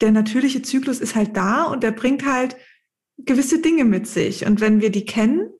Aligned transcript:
der 0.00 0.12
natürliche 0.12 0.62
Zyklus 0.62 1.00
ist 1.00 1.14
halt 1.14 1.36
da 1.36 1.64
und 1.64 1.82
der 1.82 1.90
bringt 1.90 2.24
halt 2.24 2.56
gewisse 3.18 3.60
Dinge 3.60 3.84
mit 3.84 4.06
sich. 4.06 4.46
Und 4.46 4.60
wenn 4.60 4.80
wir 4.80 4.90
die 4.90 5.04
kennen, 5.04 5.50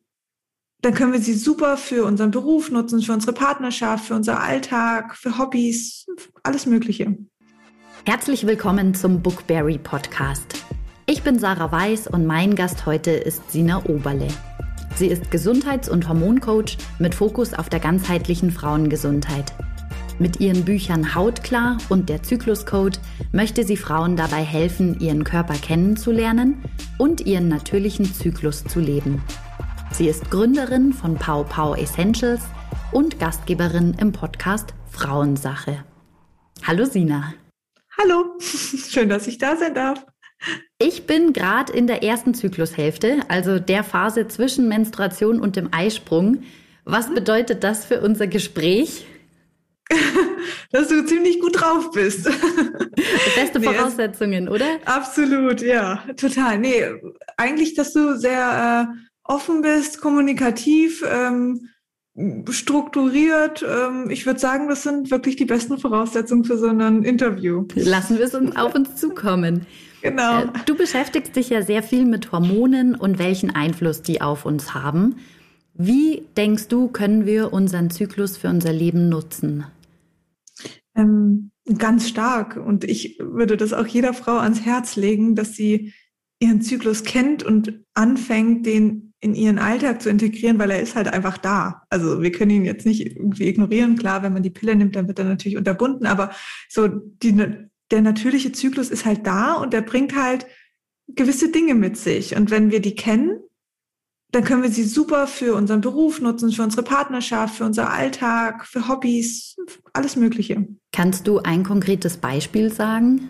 dann 0.83 0.95
können 0.95 1.13
wir 1.13 1.21
sie 1.21 1.35
super 1.35 1.77
für 1.77 2.05
unseren 2.05 2.31
Beruf 2.31 2.71
nutzen, 2.71 3.03
für 3.03 3.13
unsere 3.13 3.35
Partnerschaft, 3.35 4.07
für 4.07 4.15
unser 4.15 4.41
Alltag, 4.41 5.15
für 5.15 5.37
Hobbys, 5.37 6.07
alles 6.43 6.65
Mögliche. 6.65 7.19
Herzlich 8.07 8.47
willkommen 8.47 8.95
zum 8.95 9.23
Bookberry 9.23 9.77
Podcast. 9.77 10.65
Ich 11.05 11.23
bin 11.23 11.39
Sarah 11.39 11.71
Weiß 11.71 12.07
und 12.07 12.25
mein 12.25 12.55
Gast 12.55 12.87
heute 12.87 13.11
ist 13.11 13.51
Sina 13.51 13.85
Oberle. 13.85 14.29
Sie 14.97 15.09
ist 15.09 15.31
Gesundheits- 15.31 15.89
und 15.89 16.09
Hormoncoach 16.09 16.79
mit 16.99 17.15
Fokus 17.15 17.53
auf 17.53 17.69
der 17.69 17.81
ganzheitlichen 17.81 18.51
Frauengesundheit. 18.51 19.53
Mit 20.21 20.39
ihren 20.39 20.67
Büchern 20.67 21.15
Hautklar 21.15 21.79
und 21.89 22.11
der 22.11 22.23
Zykluscode 22.23 23.01
möchte 23.33 23.65
sie 23.65 23.79
Frauen 23.79 24.17
dabei 24.17 24.43
helfen, 24.43 25.01
ihren 25.01 25.25
Körper 25.25 25.55
kennenzulernen 25.55 26.63
und 26.99 27.23
ihren 27.23 27.49
natürlichen 27.49 28.05
Zyklus 28.05 28.63
zu 28.65 28.81
leben. 28.81 29.23
Sie 29.93 30.09
ist 30.09 30.31
Gründerin 30.31 30.93
von 30.93 31.15
Pau 31.15 31.45
Pau 31.45 31.75
Essentials 31.75 32.43
und 32.93 33.19
Gastgeberin 33.19 33.97
im 33.99 34.13
Podcast 34.13 34.75
Frauensache. 34.91 35.83
Hallo 36.67 36.85
Sina. 36.85 37.33
Hallo, 37.99 38.35
schön, 38.39 39.09
dass 39.09 39.27
ich 39.27 39.39
da 39.39 39.57
sein 39.57 39.75
darf. 39.75 40.05
Ich 40.79 41.07
bin 41.07 41.33
gerade 41.33 41.73
in 41.73 41.87
der 41.87 42.03
ersten 42.03 42.35
Zyklushälfte, 42.35 43.21
also 43.29 43.59
der 43.59 43.85
Phase 43.85 44.29
zwischen 44.29 44.69
Menstruation 44.69 45.41
und 45.41 45.57
dem 45.57 45.73
Eisprung. 45.73 46.43
Was 46.85 47.09
bedeutet 47.09 47.65
das 47.65 47.87
für 47.87 48.03
unser 48.03 48.27
Gespräch? 48.27 49.07
dass 50.73 50.89
du 50.89 51.05
ziemlich 51.05 51.41
gut 51.41 51.61
drauf 51.61 51.91
bist. 51.93 52.25
Beste 53.35 53.61
Voraussetzungen, 53.61 54.45
nee, 54.45 54.51
oder? 54.51 54.67
Absolut, 54.85 55.63
ja, 55.63 56.05
total. 56.17 56.59
Nee, 56.59 56.85
eigentlich, 57.37 57.75
dass 57.75 57.93
du 57.93 58.17
sehr 58.17 58.89
äh, 58.89 59.33
offen 59.33 59.63
bist, 59.63 60.01
kommunikativ, 60.01 61.05
ähm, 61.09 61.69
strukturiert. 62.51 63.65
Ähm, 63.67 64.11
ich 64.11 64.27
würde 64.27 64.41
sagen, 64.41 64.69
das 64.69 64.83
sind 64.83 65.11
wirklich 65.11 65.37
die 65.37 65.45
besten 65.45 65.79
Voraussetzungen 65.79 66.45
für 66.45 66.59
so 66.59 66.69
ein 66.69 67.03
Interview. 67.03 67.67
Lassen 67.75 68.19
wir 68.19 68.25
es 68.25 68.35
uns 68.35 68.57
auf 68.57 68.75
uns 68.75 68.97
zukommen. 68.97 69.67
Genau. 70.03 70.43
Äh, 70.43 70.49
du 70.67 70.75
beschäftigst 70.75 71.37
dich 71.37 71.51
ja 71.51 71.63
sehr 71.63 71.83
viel 71.83 72.05
mit 72.05 72.33
Hormonen 72.33 72.95
und 72.95 73.19
welchen 73.19 73.55
Einfluss 73.55 74.03
die 74.03 74.21
auf 74.21 74.45
uns 74.45 74.75
haben. 74.75 75.17
Wie 75.75 76.25
denkst 76.37 76.69
du, 76.69 76.89
können 76.89 77.27
wir 77.27 77.53
unseren 77.53 77.91
Zyklus 77.91 78.37
für 78.37 78.49
unser 78.49 78.73
Leben 78.73 79.09
nutzen? 79.09 79.65
Ähm, 81.01 81.51
ganz 81.79 82.09
stark. 82.09 82.57
Und 82.57 82.85
ich 82.85 83.19
würde 83.21 83.57
das 83.57 83.73
auch 83.73 83.87
jeder 83.87 84.13
Frau 84.13 84.39
ans 84.39 84.63
Herz 84.63 84.97
legen, 84.97 85.35
dass 85.35 85.55
sie 85.55 85.93
ihren 86.41 86.63
Zyklus 86.63 87.05
kennt 87.05 87.43
und 87.43 87.85
anfängt, 87.95 88.67
den 88.67 89.13
in 89.21 89.35
ihren 89.35 89.59
Alltag 89.59 90.01
zu 90.01 90.09
integrieren, 90.09 90.59
weil 90.59 90.71
er 90.71 90.81
ist 90.81 90.97
halt 90.97 91.09
einfach 91.09 91.37
da. 91.37 91.83
Also 91.91 92.23
wir 92.23 92.33
können 92.33 92.51
ihn 92.51 92.65
jetzt 92.65 92.87
nicht 92.87 93.05
irgendwie 93.05 93.49
ignorieren. 93.49 93.97
Klar, 93.97 94.23
wenn 94.23 94.33
man 94.33 94.43
die 94.43 94.51
Pille 94.51 94.75
nimmt, 94.75 94.97
dann 94.97 95.09
wird 95.09 95.19
er 95.19 95.27
natürlich 95.27 95.59
unterbunden, 95.59 96.07
aber 96.07 96.31
so 96.71 96.89
die, 96.89 97.37
der 97.91 98.01
natürliche 98.01 98.53
Zyklus 98.53 98.89
ist 98.89 99.05
halt 99.05 99.27
da 99.27 99.55
und 99.55 99.75
der 99.75 99.83
bringt 99.83 100.17
halt 100.17 100.47
gewisse 101.09 101.51
Dinge 101.53 101.75
mit 101.75 101.99
sich. 101.99 102.35
Und 102.35 102.51
wenn 102.51 102.71
wir 102.71 102.81
die 102.81 102.95
kennen, 102.95 103.41
dann 104.33 104.45
können 104.45 104.63
wir 104.63 104.71
sie 104.71 104.85
super 104.85 105.27
für 105.27 105.55
unseren 105.55 105.81
Beruf 105.81 106.21
nutzen, 106.21 106.53
für 106.53 106.63
unsere 106.63 106.83
Partnerschaft, 106.83 107.57
für 107.57 107.65
unser 107.65 107.91
Alltag, 107.91 108.67
für 108.67 108.89
Hobbys, 108.89 109.57
alles 109.93 110.17
Mögliche. 110.17 110.67
Kannst 110.93 111.27
du 111.27 111.39
ein 111.39 111.65
konkretes 111.65 112.17
Beispiel 112.17 112.73
sagen? 112.73 113.29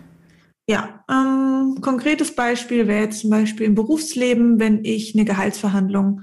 Ja, 0.67 1.03
ähm, 1.09 1.79
konkretes 1.81 2.35
Beispiel 2.35 2.87
wäre 2.87 3.03
jetzt 3.05 3.21
zum 3.21 3.31
Beispiel 3.31 3.65
im 3.65 3.75
Berufsleben, 3.75 4.59
wenn 4.59 4.85
ich 4.85 5.15
eine 5.15 5.25
Gehaltsverhandlung 5.25 6.21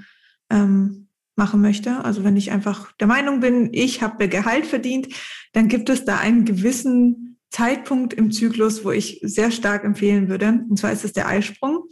ähm, 0.50 1.08
machen 1.36 1.60
möchte. 1.60 2.04
Also 2.04 2.24
wenn 2.24 2.36
ich 2.36 2.50
einfach 2.50 2.92
der 2.92 3.06
Meinung 3.08 3.40
bin, 3.40 3.70
ich 3.72 4.02
habe 4.02 4.28
Gehalt 4.28 4.66
verdient, 4.66 5.08
dann 5.52 5.68
gibt 5.68 5.88
es 5.88 6.04
da 6.04 6.18
einen 6.18 6.44
gewissen 6.44 7.38
Zeitpunkt 7.50 8.12
im 8.12 8.30
Zyklus, 8.30 8.84
wo 8.84 8.90
ich 8.90 9.20
sehr 9.22 9.50
stark 9.50 9.84
empfehlen 9.84 10.28
würde. 10.28 10.64
Und 10.68 10.78
zwar 10.78 10.92
ist 10.92 11.04
es 11.04 11.12
der 11.12 11.28
Eisprung 11.28 11.84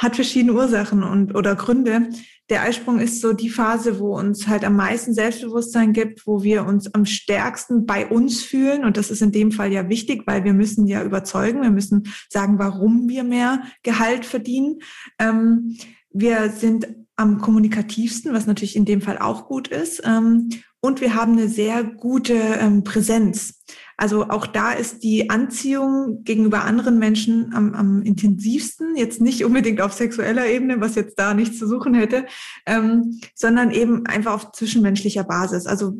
hat 0.00 0.16
verschiedene 0.16 0.54
Ursachen 0.54 1.02
und 1.02 1.34
oder 1.34 1.54
Gründe. 1.54 2.08
Der 2.48 2.62
Eisprung 2.62 2.98
ist 2.98 3.20
so 3.20 3.34
die 3.34 3.50
Phase, 3.50 4.00
wo 4.00 4.18
uns 4.18 4.48
halt 4.48 4.64
am 4.64 4.74
meisten 4.74 5.12
Selbstbewusstsein 5.12 5.92
gibt, 5.92 6.26
wo 6.26 6.42
wir 6.42 6.64
uns 6.64 6.92
am 6.94 7.04
stärksten 7.04 7.84
bei 7.84 8.06
uns 8.06 8.42
fühlen. 8.42 8.84
Und 8.84 8.96
das 8.96 9.10
ist 9.10 9.20
in 9.20 9.30
dem 9.30 9.52
Fall 9.52 9.72
ja 9.72 9.88
wichtig, 9.90 10.22
weil 10.26 10.42
wir 10.42 10.54
müssen 10.54 10.86
ja 10.86 11.04
überzeugen, 11.04 11.62
wir 11.62 11.70
müssen 11.70 12.12
sagen, 12.30 12.58
warum 12.58 13.08
wir 13.08 13.24
mehr 13.24 13.62
Gehalt 13.82 14.24
verdienen. 14.24 14.78
Ähm, 15.18 15.76
wir 16.12 16.48
sind 16.48 16.88
am 17.14 17.38
kommunikativsten, 17.38 18.32
was 18.32 18.46
natürlich 18.46 18.76
in 18.76 18.86
dem 18.86 19.02
Fall 19.02 19.18
auch 19.18 19.46
gut 19.46 19.68
ist. 19.68 20.02
Ähm, 20.04 20.48
und 20.80 21.02
wir 21.02 21.14
haben 21.14 21.32
eine 21.32 21.48
sehr 21.48 21.84
gute 21.84 22.34
ähm, 22.34 22.84
Präsenz. 22.84 23.62
Also 24.00 24.30
auch 24.30 24.46
da 24.46 24.72
ist 24.72 25.02
die 25.02 25.28
Anziehung 25.28 26.24
gegenüber 26.24 26.64
anderen 26.64 26.98
Menschen 26.98 27.52
am, 27.52 27.74
am 27.74 28.00
intensivsten, 28.00 28.96
jetzt 28.96 29.20
nicht 29.20 29.44
unbedingt 29.44 29.82
auf 29.82 29.92
sexueller 29.92 30.46
Ebene, 30.46 30.80
was 30.80 30.94
jetzt 30.94 31.18
da 31.18 31.34
nichts 31.34 31.58
zu 31.58 31.68
suchen 31.68 31.92
hätte, 31.92 32.24
ähm, 32.64 33.20
sondern 33.34 33.70
eben 33.70 34.06
einfach 34.06 34.32
auf 34.32 34.52
zwischenmenschlicher 34.52 35.24
Basis. 35.24 35.66
Also 35.66 35.98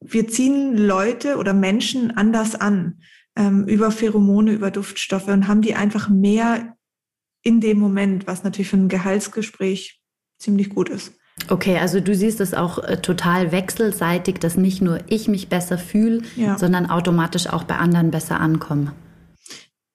wir 0.00 0.28
ziehen 0.28 0.78
Leute 0.78 1.36
oder 1.36 1.52
Menschen 1.52 2.10
anders 2.12 2.54
an 2.54 3.02
ähm, 3.36 3.68
über 3.68 3.90
Pheromone, 3.90 4.52
über 4.52 4.70
Duftstoffe 4.70 5.28
und 5.28 5.46
haben 5.46 5.60
die 5.60 5.74
einfach 5.74 6.08
mehr 6.08 6.78
in 7.42 7.60
dem 7.60 7.78
Moment, 7.78 8.26
was 8.26 8.44
natürlich 8.44 8.70
für 8.70 8.78
ein 8.78 8.88
Gehaltsgespräch 8.88 10.00
ziemlich 10.38 10.70
gut 10.70 10.88
ist. 10.88 11.12
Okay, 11.48 11.78
also 11.78 12.00
du 12.00 12.14
siehst 12.14 12.40
es 12.40 12.54
auch 12.54 12.78
äh, 12.78 12.98
total 12.98 13.52
wechselseitig, 13.52 14.36
dass 14.38 14.56
nicht 14.56 14.82
nur 14.82 15.00
ich 15.08 15.28
mich 15.28 15.48
besser 15.48 15.78
fühle, 15.78 16.22
ja. 16.36 16.58
sondern 16.58 16.86
automatisch 16.86 17.46
auch 17.46 17.64
bei 17.64 17.76
anderen 17.76 18.10
besser 18.10 18.40
ankomme. 18.40 18.92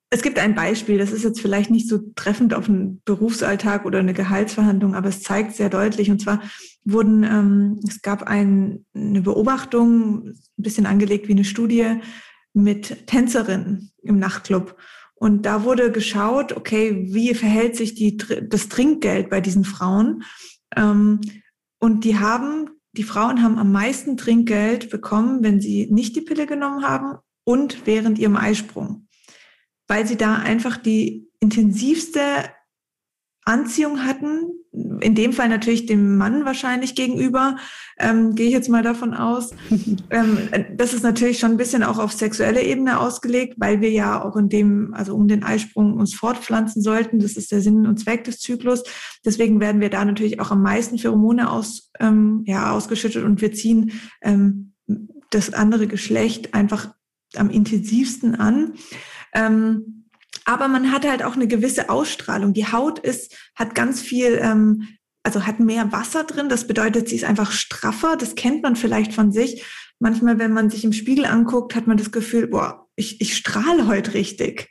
Es 0.10 0.22
gibt 0.22 0.40
ein 0.40 0.56
Beispiel, 0.56 0.98
das 0.98 1.12
ist 1.12 1.24
jetzt 1.24 1.42
vielleicht 1.42 1.70
nicht 1.70 1.90
so 1.90 2.00
treffend 2.16 2.54
auf 2.54 2.70
einen 2.70 3.02
Berufsalltag 3.04 3.86
oder 3.86 4.00
eine 4.00 4.14
Gehaltsverhandlung, 4.14 4.96
aber 4.96 5.10
es 5.10 5.22
zeigt 5.22 5.54
sehr 5.56 5.70
deutlich. 5.70 6.10
Und 6.10 6.22
zwar 6.22 6.42
wurden, 6.86 7.24
ähm, 7.24 7.80
es 7.88 8.02
gab 8.02 8.24
ein, 8.24 8.86
eine 8.96 9.22
Beobachtung, 9.22 10.30
ein 10.30 10.36
bisschen 10.56 10.86
angelegt 10.86 11.28
wie 11.28 11.34
eine 11.34 11.44
Studie 11.44 12.00
mit 12.54 13.08
Tänzerinnen 13.08 13.92
im 14.02 14.18
Nachtclub. 14.18 14.78
Und 15.16 15.46
da 15.46 15.64
wurde 15.64 15.92
geschaut, 15.92 16.54
okay, 16.54 17.08
wie 17.12 17.34
verhält 17.34 17.76
sich 17.76 17.94
die, 17.94 18.16
das 18.16 18.70
Trinkgeld 18.70 19.30
bei 19.30 19.42
diesen 19.42 19.66
Frauen? 19.66 20.24
Ähm, 20.76 21.22
und 21.80 22.04
die 22.04 22.20
haben, 22.20 22.70
die 22.94 23.04
Frauen 23.04 23.44
haben 23.44 23.58
am 23.58 23.72
meisten 23.72 24.18
Trinkgeld 24.18 24.90
bekommen, 24.90 25.44
wenn 25.44 25.62
sie 25.62 25.88
nicht 25.92 26.16
die 26.16 26.22
Pille 26.22 26.48
genommen 26.48 26.84
haben 26.84 27.18
und 27.44 27.86
während 27.86 28.20
ihrem 28.20 28.36
Eisprung, 28.36 29.08
weil 29.88 30.06
sie 30.08 30.18
da 30.18 30.36
einfach 30.36 30.78
die 30.78 31.30
intensivste 31.40 32.22
Anziehung 33.46 34.04
hatten, 34.04 34.52
in 35.02 35.16
dem 35.16 35.34
Fall 35.34 35.50
natürlich 35.50 35.86
dem 35.86 36.18
Mann 36.18 36.46
wahrscheinlich 36.46 36.96
gegenüber, 36.96 37.58
ähm, 38.00 38.36
gehe 38.36 38.48
ich 38.48 38.54
jetzt 38.54 38.70
mal 38.70 38.84
davon 38.84 39.14
aus. 39.14 39.52
ähm, 40.10 40.38
das 40.76 40.94
ist 40.94 41.04
natürlich 41.04 41.40
schon 41.40 41.52
ein 41.52 41.58
bisschen 41.58 41.84
auch 41.84 42.00
auf 42.00 42.14
sexuelle 42.14 42.62
Ebene 42.62 43.00
ausgelegt, 43.00 43.56
weil 43.58 43.82
wir 43.82 43.92
ja 43.92 44.24
auch 44.24 44.36
in 44.36 44.50
dem, 44.50 44.94
also 44.94 45.16
um 45.16 45.28
den 45.28 45.44
Eisprung 45.44 45.94
uns 45.94 46.14
fortpflanzen 46.14 46.82
sollten. 46.82 47.20
Das 47.20 47.38
ist 47.38 47.52
der 47.52 47.62
Sinn 47.62 47.88
und 47.88 48.00
Zweck 48.00 48.24
des 48.24 48.40
Zyklus. 48.40 48.84
Deswegen 49.26 49.60
werden 49.60 49.82
wir 49.82 49.90
da 49.90 50.06
natürlich 50.06 50.40
auch 50.40 50.52
am 50.52 50.62
meisten 50.62 50.98
Pheromone 50.98 51.50
aus, 51.50 51.92
ähm, 52.00 52.44
ja, 52.46 52.72
ausgeschüttet 52.72 53.24
und 53.24 53.42
wir 53.42 53.52
ziehen 53.52 53.92
ähm, 54.22 54.74
das 55.30 55.54
andere 55.54 55.88
Geschlecht 55.88 56.54
einfach 56.54 56.94
am 57.36 57.50
intensivsten 57.50 58.36
an. 58.36 58.74
Ähm, 59.34 59.97
aber 60.48 60.70
man 60.70 60.94
hat 60.94 61.06
halt 61.06 61.24
auch 61.24 61.36
eine 61.36 61.48
gewisse 61.48 61.90
Ausstrahlung. 61.90 62.54
Die 62.54 62.72
Haut 62.72 63.00
ist, 63.00 63.36
hat 63.54 63.76
ganz 63.76 64.02
viel, 64.02 64.40
ähm, 64.42 64.88
also 65.22 65.46
hat 65.46 65.60
mehr 65.60 65.92
Wasser 65.92 66.24
drin. 66.24 66.48
Das 66.48 66.68
bedeutet, 66.68 67.10
sie 67.10 67.18
ist 67.18 67.26
einfach 67.26 67.52
straffer. 67.52 68.16
Das 68.16 68.36
kennt 68.36 68.64
man 68.64 68.78
vielleicht 68.78 69.14
von 69.14 69.34
sich. 69.34 69.66
Manchmal, 70.00 70.40
wenn 70.40 70.54
man 70.54 70.70
sich 70.70 70.86
im 70.86 70.94
Spiegel 70.94 71.26
anguckt, 71.26 71.76
hat 71.76 71.86
man 71.86 71.98
das 71.98 72.14
Gefühl, 72.14 72.48
boah, 72.48 72.88
ich, 72.96 73.20
ich 73.20 73.36
strahle 73.36 73.88
heute 73.88 74.14
richtig. 74.14 74.70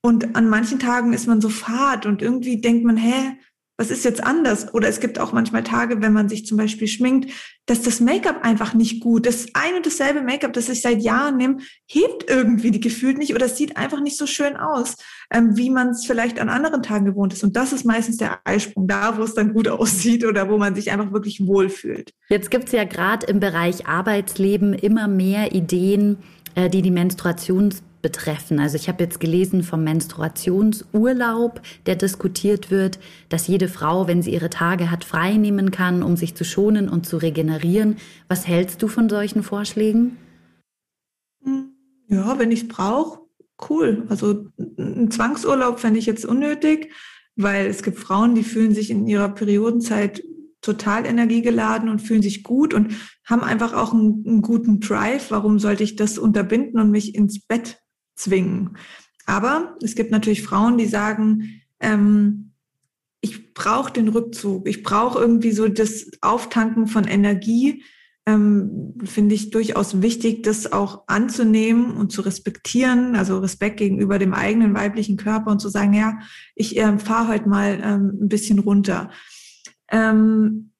Und 0.00 0.36
an 0.36 0.48
manchen 0.48 0.78
Tagen 0.78 1.12
ist 1.12 1.26
man 1.26 1.40
so 1.40 1.48
fad 1.48 2.06
und 2.06 2.22
irgendwie 2.22 2.60
denkt 2.60 2.84
man, 2.84 2.96
hä, 2.96 3.36
was 3.78 3.90
ist 3.90 4.04
jetzt 4.04 4.24
anders? 4.24 4.72
Oder 4.72 4.88
es 4.88 5.00
gibt 5.00 5.18
auch 5.18 5.32
manchmal 5.32 5.62
Tage, 5.62 6.00
wenn 6.00 6.12
man 6.12 6.28
sich 6.28 6.46
zum 6.46 6.56
Beispiel 6.56 6.88
schminkt, 6.88 7.30
dass 7.66 7.82
das 7.82 8.00
Make-up 8.00 8.42
einfach 8.42 8.72
nicht 8.74 9.02
gut. 9.02 9.26
Das 9.26 9.48
ein 9.52 9.74
und 9.74 9.84
dasselbe 9.84 10.22
Make-up, 10.22 10.52
das 10.54 10.68
ich 10.68 10.80
seit 10.80 11.02
Jahren 11.02 11.36
nehme, 11.36 11.58
hebt 11.86 12.30
irgendwie 12.30 12.70
die 12.70 12.80
gefühlt 12.80 13.18
nicht 13.18 13.34
oder 13.34 13.46
es 13.46 13.56
sieht 13.56 13.76
einfach 13.76 14.00
nicht 14.00 14.16
so 14.16 14.26
schön 14.26 14.56
aus, 14.56 14.96
ähm, 15.30 15.56
wie 15.56 15.68
man 15.68 15.90
es 15.90 16.06
vielleicht 16.06 16.38
an 16.38 16.48
anderen 16.48 16.82
Tagen 16.82 17.04
gewohnt 17.04 17.34
ist. 17.34 17.44
Und 17.44 17.56
das 17.56 17.72
ist 17.72 17.84
meistens 17.84 18.16
der 18.16 18.38
Eisprung, 18.44 18.88
da 18.88 19.18
wo 19.18 19.22
es 19.22 19.34
dann 19.34 19.52
gut 19.52 19.68
aussieht 19.68 20.24
oder 20.24 20.48
wo 20.48 20.56
man 20.56 20.74
sich 20.74 20.90
einfach 20.90 21.12
wirklich 21.12 21.46
wohlfühlt. 21.46 22.12
Jetzt 22.28 22.50
gibt 22.50 22.66
es 22.66 22.72
ja 22.72 22.84
gerade 22.84 23.26
im 23.26 23.40
Bereich 23.40 23.86
Arbeitsleben 23.86 24.72
immer 24.72 25.06
mehr 25.06 25.52
Ideen, 25.52 26.18
äh, 26.54 26.70
die 26.70 26.82
die 26.82 26.90
Menstruations 26.90 27.82
betreffen. 28.02 28.60
Also 28.60 28.76
ich 28.76 28.88
habe 28.88 29.02
jetzt 29.02 29.20
gelesen 29.20 29.62
vom 29.62 29.82
Menstruationsurlaub, 29.84 31.60
der 31.86 31.96
diskutiert 31.96 32.70
wird, 32.70 32.98
dass 33.28 33.46
jede 33.46 33.68
Frau, 33.68 34.06
wenn 34.06 34.22
sie 34.22 34.32
ihre 34.32 34.50
Tage 34.50 34.90
hat, 34.90 35.04
frei 35.04 35.36
nehmen 35.36 35.70
kann, 35.70 36.02
um 36.02 36.16
sich 36.16 36.34
zu 36.34 36.44
schonen 36.44 36.88
und 36.88 37.06
zu 37.06 37.16
regenerieren. 37.16 37.96
Was 38.28 38.46
hältst 38.46 38.82
du 38.82 38.88
von 38.88 39.08
solchen 39.08 39.42
Vorschlägen? 39.42 40.16
Ja, 42.08 42.38
wenn 42.38 42.52
ich 42.52 42.62
es 42.62 42.68
brauche, 42.68 43.20
cool. 43.68 44.06
Also 44.08 44.46
ein 44.78 45.10
Zwangsurlaub 45.10 45.80
fände 45.80 45.98
ich 45.98 46.06
jetzt 46.06 46.24
unnötig, 46.24 46.92
weil 47.34 47.66
es 47.66 47.82
gibt 47.82 47.98
Frauen, 47.98 48.34
die 48.34 48.44
fühlen 48.44 48.74
sich 48.74 48.90
in 48.90 49.06
ihrer 49.06 49.28
Periodenzeit 49.28 50.22
total 50.60 51.06
energiegeladen 51.06 51.88
und 51.88 52.00
fühlen 52.00 52.22
sich 52.22 52.42
gut 52.42 52.74
und 52.74 52.94
haben 53.24 53.42
einfach 53.42 53.72
auch 53.72 53.92
einen, 53.92 54.24
einen, 54.26 54.42
guten 54.42 54.80
Drive. 54.80 55.30
Warum 55.30 55.58
sollte 55.58 55.84
ich 55.84 55.96
das 55.96 56.18
unterbinden 56.18 56.80
und 56.80 56.90
mich 56.90 57.14
ins 57.14 57.40
Bett 57.40 57.78
zwingen? 58.16 58.76
Aber 59.26 59.76
es 59.82 59.94
gibt 59.94 60.10
natürlich 60.10 60.42
Frauen, 60.42 60.78
die 60.78 60.86
sagen, 60.86 61.62
ähm, 61.80 62.52
ich 63.20 63.54
brauche 63.54 63.92
den 63.92 64.08
Rückzug, 64.08 64.68
ich 64.68 64.82
brauche 64.82 65.18
irgendwie 65.18 65.52
so 65.52 65.68
das 65.68 66.10
Auftanken 66.20 66.86
von 66.86 67.04
Energie. 67.04 67.82
Ähm, 68.24 68.94
Finde 69.04 69.34
ich 69.34 69.50
durchaus 69.50 70.02
wichtig, 70.02 70.42
das 70.42 70.72
auch 70.72 71.04
anzunehmen 71.06 71.96
und 71.96 72.10
zu 72.10 72.22
respektieren, 72.22 73.14
also 73.14 73.38
Respekt 73.38 73.76
gegenüber 73.76 74.18
dem 74.18 74.34
eigenen 74.34 74.74
weiblichen 74.74 75.16
Körper 75.16 75.52
und 75.52 75.60
zu 75.60 75.68
sagen, 75.68 75.94
ja, 75.94 76.18
ich 76.54 76.76
äh, 76.76 76.98
fahre 76.98 77.28
heute 77.28 77.48
mal 77.48 77.80
ähm, 77.82 78.18
ein 78.22 78.28
bisschen 78.28 78.58
runter. 78.58 79.10
Ähm, 79.88 80.72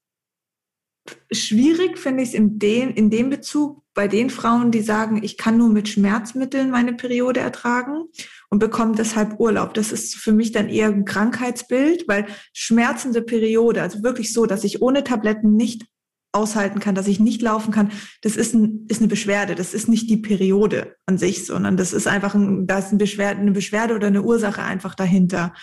schwierig 1.30 1.98
finde 1.98 2.22
ich 2.22 2.30
es 2.30 2.34
in, 2.34 2.58
den, 2.58 2.90
in 2.90 3.10
dem 3.10 3.30
Bezug 3.30 3.85
bei 3.96 4.08
den 4.08 4.28
Frauen, 4.28 4.70
die 4.70 4.82
sagen, 4.82 5.22
ich 5.24 5.38
kann 5.38 5.56
nur 5.56 5.70
mit 5.70 5.88
Schmerzmitteln 5.88 6.70
meine 6.70 6.92
Periode 6.92 7.40
ertragen 7.40 8.04
und 8.50 8.58
bekomme 8.58 8.94
deshalb 8.94 9.40
Urlaub. 9.40 9.72
Das 9.72 9.90
ist 9.90 10.16
für 10.16 10.32
mich 10.32 10.52
dann 10.52 10.68
eher 10.68 10.88
ein 10.88 11.06
Krankheitsbild, 11.06 12.06
weil 12.06 12.26
schmerzende 12.52 13.22
Periode, 13.22 13.80
also 13.80 14.02
wirklich 14.02 14.34
so, 14.34 14.44
dass 14.44 14.64
ich 14.64 14.82
ohne 14.82 15.02
Tabletten 15.02 15.56
nicht 15.56 15.86
aushalten 16.32 16.78
kann, 16.78 16.94
dass 16.94 17.08
ich 17.08 17.20
nicht 17.20 17.40
laufen 17.40 17.72
kann, 17.72 17.90
das 18.20 18.36
ist, 18.36 18.54
ein, 18.54 18.84
ist 18.88 19.00
eine 19.00 19.08
Beschwerde. 19.08 19.54
Das 19.54 19.72
ist 19.72 19.88
nicht 19.88 20.10
die 20.10 20.18
Periode 20.18 20.94
an 21.06 21.16
sich, 21.16 21.46
sondern 21.46 21.78
das 21.78 21.94
ist 21.94 22.06
einfach 22.06 22.34
ein, 22.34 22.66
da 22.66 22.80
ist 22.80 22.92
ein 22.92 22.98
Beschwerde, 22.98 23.40
eine 23.40 23.52
Beschwerde 23.52 23.94
oder 23.94 24.08
eine 24.08 24.22
Ursache 24.22 24.62
einfach 24.62 24.94
dahinter 24.94 25.54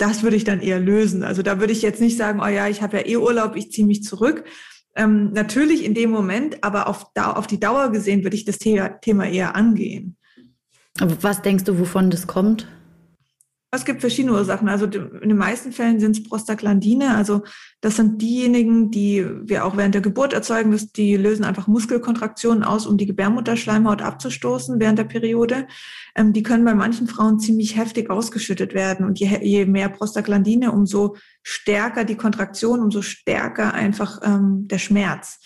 das 0.00 0.22
würde 0.22 0.36
ich 0.36 0.44
dann 0.44 0.60
eher 0.60 0.80
lösen. 0.80 1.22
Also 1.22 1.42
da 1.42 1.60
würde 1.60 1.74
ich 1.74 1.82
jetzt 1.82 2.00
nicht 2.00 2.16
sagen, 2.16 2.40
oh 2.42 2.46
ja, 2.46 2.68
ich 2.68 2.80
habe 2.80 2.96
ja 2.96 3.06
eh 3.06 3.16
Urlaub, 3.18 3.54
ich 3.54 3.70
ziehe 3.70 3.86
mich 3.86 4.02
zurück. 4.02 4.44
Ähm, 4.96 5.32
natürlich 5.32 5.84
in 5.84 5.94
dem 5.94 6.10
Moment, 6.10 6.62
aber 6.62 6.88
auf, 6.88 7.06
auf 7.14 7.46
die 7.46 7.60
Dauer 7.60 7.90
gesehen 7.90 8.24
würde 8.24 8.36
ich 8.36 8.44
das 8.44 8.58
Thema 8.58 9.26
eher 9.26 9.54
angehen. 9.54 10.16
Was 10.98 11.42
denkst 11.42 11.64
du, 11.64 11.78
wovon 11.78 12.10
das 12.10 12.26
kommt? 12.26 12.66
Es 13.72 13.84
gibt 13.84 14.00
verschiedene 14.00 14.34
Ursachen. 14.34 14.68
Also 14.68 14.86
in 14.86 15.28
den 15.28 15.36
meisten 15.36 15.70
Fällen 15.70 16.00
sind 16.00 16.16
es 16.16 16.24
Prostaglandine. 16.24 17.14
Also 17.14 17.42
das 17.80 17.94
sind 17.94 18.20
diejenigen, 18.20 18.90
die 18.90 19.24
wir 19.44 19.64
auch 19.64 19.76
während 19.76 19.94
der 19.94 20.02
Geburt 20.02 20.32
erzeugen. 20.32 20.76
Die 20.96 21.16
lösen 21.16 21.44
einfach 21.44 21.68
Muskelkontraktionen 21.68 22.64
aus, 22.64 22.84
um 22.86 22.96
die 22.96 23.06
Gebärmutterschleimhaut 23.06 24.02
abzustoßen 24.02 24.80
während 24.80 24.98
der 24.98 25.04
Periode. 25.04 25.68
Ähm, 26.16 26.32
die 26.32 26.42
können 26.42 26.64
bei 26.64 26.74
manchen 26.74 27.06
Frauen 27.06 27.38
ziemlich 27.38 27.76
heftig 27.76 28.10
ausgeschüttet 28.10 28.74
werden. 28.74 29.06
Und 29.06 29.20
je, 29.20 29.66
mehr 29.66 29.88
Prostaglandine, 29.88 30.72
umso 30.72 31.16
stärker 31.44 32.04
die 32.04 32.16
Kontraktion, 32.16 32.80
umso 32.80 33.02
stärker 33.02 33.72
einfach 33.72 34.20
ähm, 34.24 34.66
der 34.66 34.78
Schmerz. 34.78 35.38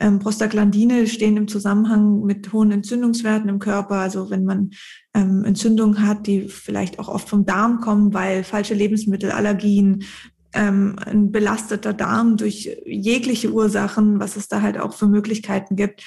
Ähm, 0.00 0.18
Prostaglandine 0.18 1.06
stehen 1.06 1.36
im 1.36 1.48
Zusammenhang 1.48 2.22
mit 2.22 2.52
hohen 2.52 2.70
Entzündungswerten 2.70 3.48
im 3.48 3.58
Körper. 3.58 3.96
Also 3.96 4.30
wenn 4.30 4.44
man 4.44 4.70
ähm, 5.14 5.44
Entzündungen 5.44 6.06
hat, 6.06 6.26
die 6.26 6.48
vielleicht 6.48 6.98
auch 6.98 7.08
oft 7.08 7.28
vom 7.28 7.44
Darm 7.44 7.80
kommen, 7.80 8.14
weil 8.14 8.44
falsche 8.44 8.74
Lebensmittel, 8.74 9.30
Allergien, 9.32 10.04
ähm, 10.52 10.96
ein 11.04 11.30
belasteter 11.32 11.92
Darm 11.92 12.36
durch 12.36 12.70
jegliche 12.86 13.52
Ursachen, 13.52 14.18
was 14.20 14.36
es 14.36 14.48
da 14.48 14.62
halt 14.62 14.78
auch 14.78 14.94
für 14.94 15.06
Möglichkeiten 15.06 15.76
gibt, 15.76 16.04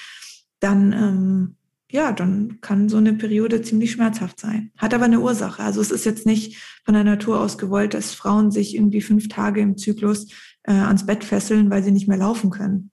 dann 0.60 0.92
ähm, 0.92 1.56
ja, 1.92 2.10
dann 2.10 2.58
kann 2.62 2.88
so 2.88 2.96
eine 2.96 3.12
Periode 3.12 3.60
ziemlich 3.60 3.92
schmerzhaft 3.92 4.40
sein. 4.40 4.72
Hat 4.78 4.94
aber 4.94 5.04
eine 5.04 5.20
Ursache. 5.20 5.62
Also 5.62 5.82
es 5.82 5.90
ist 5.90 6.06
jetzt 6.06 6.24
nicht 6.24 6.56
von 6.84 6.94
der 6.94 7.04
Natur 7.04 7.38
aus 7.38 7.58
gewollt, 7.58 7.92
dass 7.92 8.14
Frauen 8.14 8.50
sich 8.50 8.74
irgendwie 8.74 9.02
fünf 9.02 9.28
Tage 9.28 9.60
im 9.60 9.76
Zyklus 9.76 10.28
äh, 10.62 10.72
ans 10.72 11.04
Bett 11.04 11.22
fesseln, 11.22 11.70
weil 11.70 11.82
sie 11.82 11.92
nicht 11.92 12.08
mehr 12.08 12.16
laufen 12.16 12.48
können. 12.48 12.91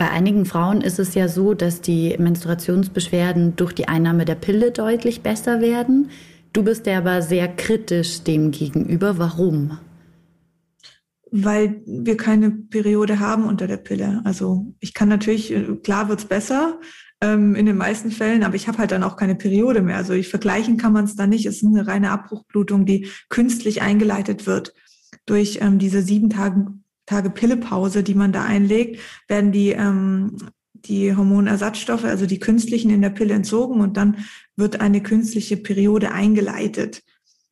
Bei 0.00 0.10
einigen 0.10 0.46
Frauen 0.46 0.80
ist 0.80 0.98
es 0.98 1.14
ja 1.14 1.28
so, 1.28 1.52
dass 1.52 1.82
die 1.82 2.16
Menstruationsbeschwerden 2.18 3.56
durch 3.56 3.74
die 3.74 3.86
Einnahme 3.86 4.24
der 4.24 4.34
Pille 4.34 4.70
deutlich 4.70 5.20
besser 5.20 5.60
werden. 5.60 6.08
Du 6.54 6.62
bist 6.62 6.86
ja 6.86 6.96
aber 6.96 7.20
sehr 7.20 7.48
kritisch 7.48 8.22
dem 8.22 8.50
gegenüber. 8.50 9.18
Warum? 9.18 9.76
Weil 11.30 11.82
wir 11.84 12.16
keine 12.16 12.50
Periode 12.50 13.20
haben 13.20 13.44
unter 13.44 13.66
der 13.66 13.76
Pille. 13.76 14.22
Also 14.24 14.74
ich 14.80 14.94
kann 14.94 15.10
natürlich, 15.10 15.54
klar 15.82 16.08
wird's 16.08 16.24
besser 16.24 16.80
ähm, 17.20 17.54
in 17.54 17.66
den 17.66 17.76
meisten 17.76 18.10
Fällen, 18.10 18.42
aber 18.42 18.54
ich 18.54 18.68
habe 18.68 18.78
halt 18.78 18.92
dann 18.92 19.02
auch 19.02 19.16
keine 19.16 19.34
Periode 19.34 19.82
mehr. 19.82 19.98
Also 19.98 20.14
ich 20.14 20.28
vergleichen 20.28 20.78
kann 20.78 20.94
man 20.94 21.04
es 21.04 21.14
da 21.14 21.26
nicht. 21.26 21.44
Es 21.44 21.56
ist 21.56 21.66
eine 21.66 21.86
reine 21.86 22.10
Abbruchblutung, 22.10 22.86
die 22.86 23.08
künstlich 23.28 23.82
eingeleitet 23.82 24.46
wird 24.46 24.72
durch 25.26 25.58
ähm, 25.60 25.78
diese 25.78 26.00
sieben 26.00 26.30
Tage 26.30 26.68
Tage 27.10 27.30
Pillepause, 27.30 28.04
die 28.04 28.14
man 28.14 28.30
da 28.30 28.44
einlegt, 28.44 29.00
werden 29.26 29.50
die, 29.50 29.70
ähm, 29.70 30.36
die 30.72 31.16
Hormonersatzstoffe, 31.16 32.04
also 32.04 32.24
die 32.24 32.38
künstlichen 32.38 32.88
in 32.90 33.02
der 33.02 33.10
Pille 33.10 33.34
entzogen 33.34 33.80
und 33.80 33.96
dann 33.96 34.18
wird 34.54 34.80
eine 34.80 35.02
künstliche 35.02 35.56
Periode 35.56 36.12
eingeleitet. 36.12 37.02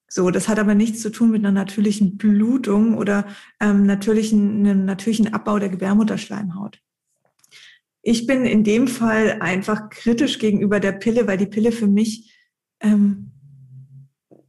So, 0.08 0.30
das 0.30 0.48
hat 0.48 0.60
aber 0.60 0.76
nichts 0.76 1.02
zu 1.02 1.10
tun 1.10 1.32
mit 1.32 1.40
einer 1.40 1.50
natürlichen 1.50 2.16
Blutung 2.16 2.96
oder 2.96 3.26
ähm, 3.60 3.84
natürlichen, 3.84 4.60
einem 4.60 4.84
natürlichen 4.84 5.34
Abbau 5.34 5.58
der 5.58 5.70
Gebärmutterschleimhaut. 5.70 6.80
Ich 8.02 8.28
bin 8.28 8.44
in 8.44 8.62
dem 8.62 8.86
Fall 8.86 9.38
einfach 9.40 9.90
kritisch 9.90 10.38
gegenüber 10.38 10.78
der 10.78 10.92
Pille, 10.92 11.26
weil 11.26 11.36
die 11.36 11.46
Pille 11.46 11.72
für 11.72 11.88
mich 11.88 12.32
ähm, 12.80 13.27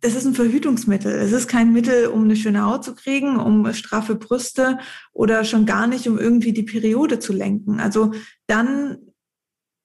das 0.02 0.16
ist 0.16 0.26
ein 0.26 0.34
Verhütungsmittel. 0.34 1.12
Es 1.12 1.32
ist 1.32 1.48
kein 1.48 1.74
Mittel, 1.74 2.08
um 2.08 2.24
eine 2.24 2.36
schöne 2.36 2.66
Haut 2.66 2.86
zu 2.86 2.96
kriegen, 2.96 3.38
um 3.38 3.72
straffe 3.74 4.16
Brüste 4.16 4.80
oder 5.12 5.44
schon 5.44 5.66
gar 5.66 5.88
nicht, 5.88 6.08
um 6.08 6.18
irgendwie 6.18 6.54
die 6.54 6.64
Periode 6.64 7.20
zu 7.20 7.34
lenken. 7.34 7.80
Also 7.80 8.12
dann 8.48 8.98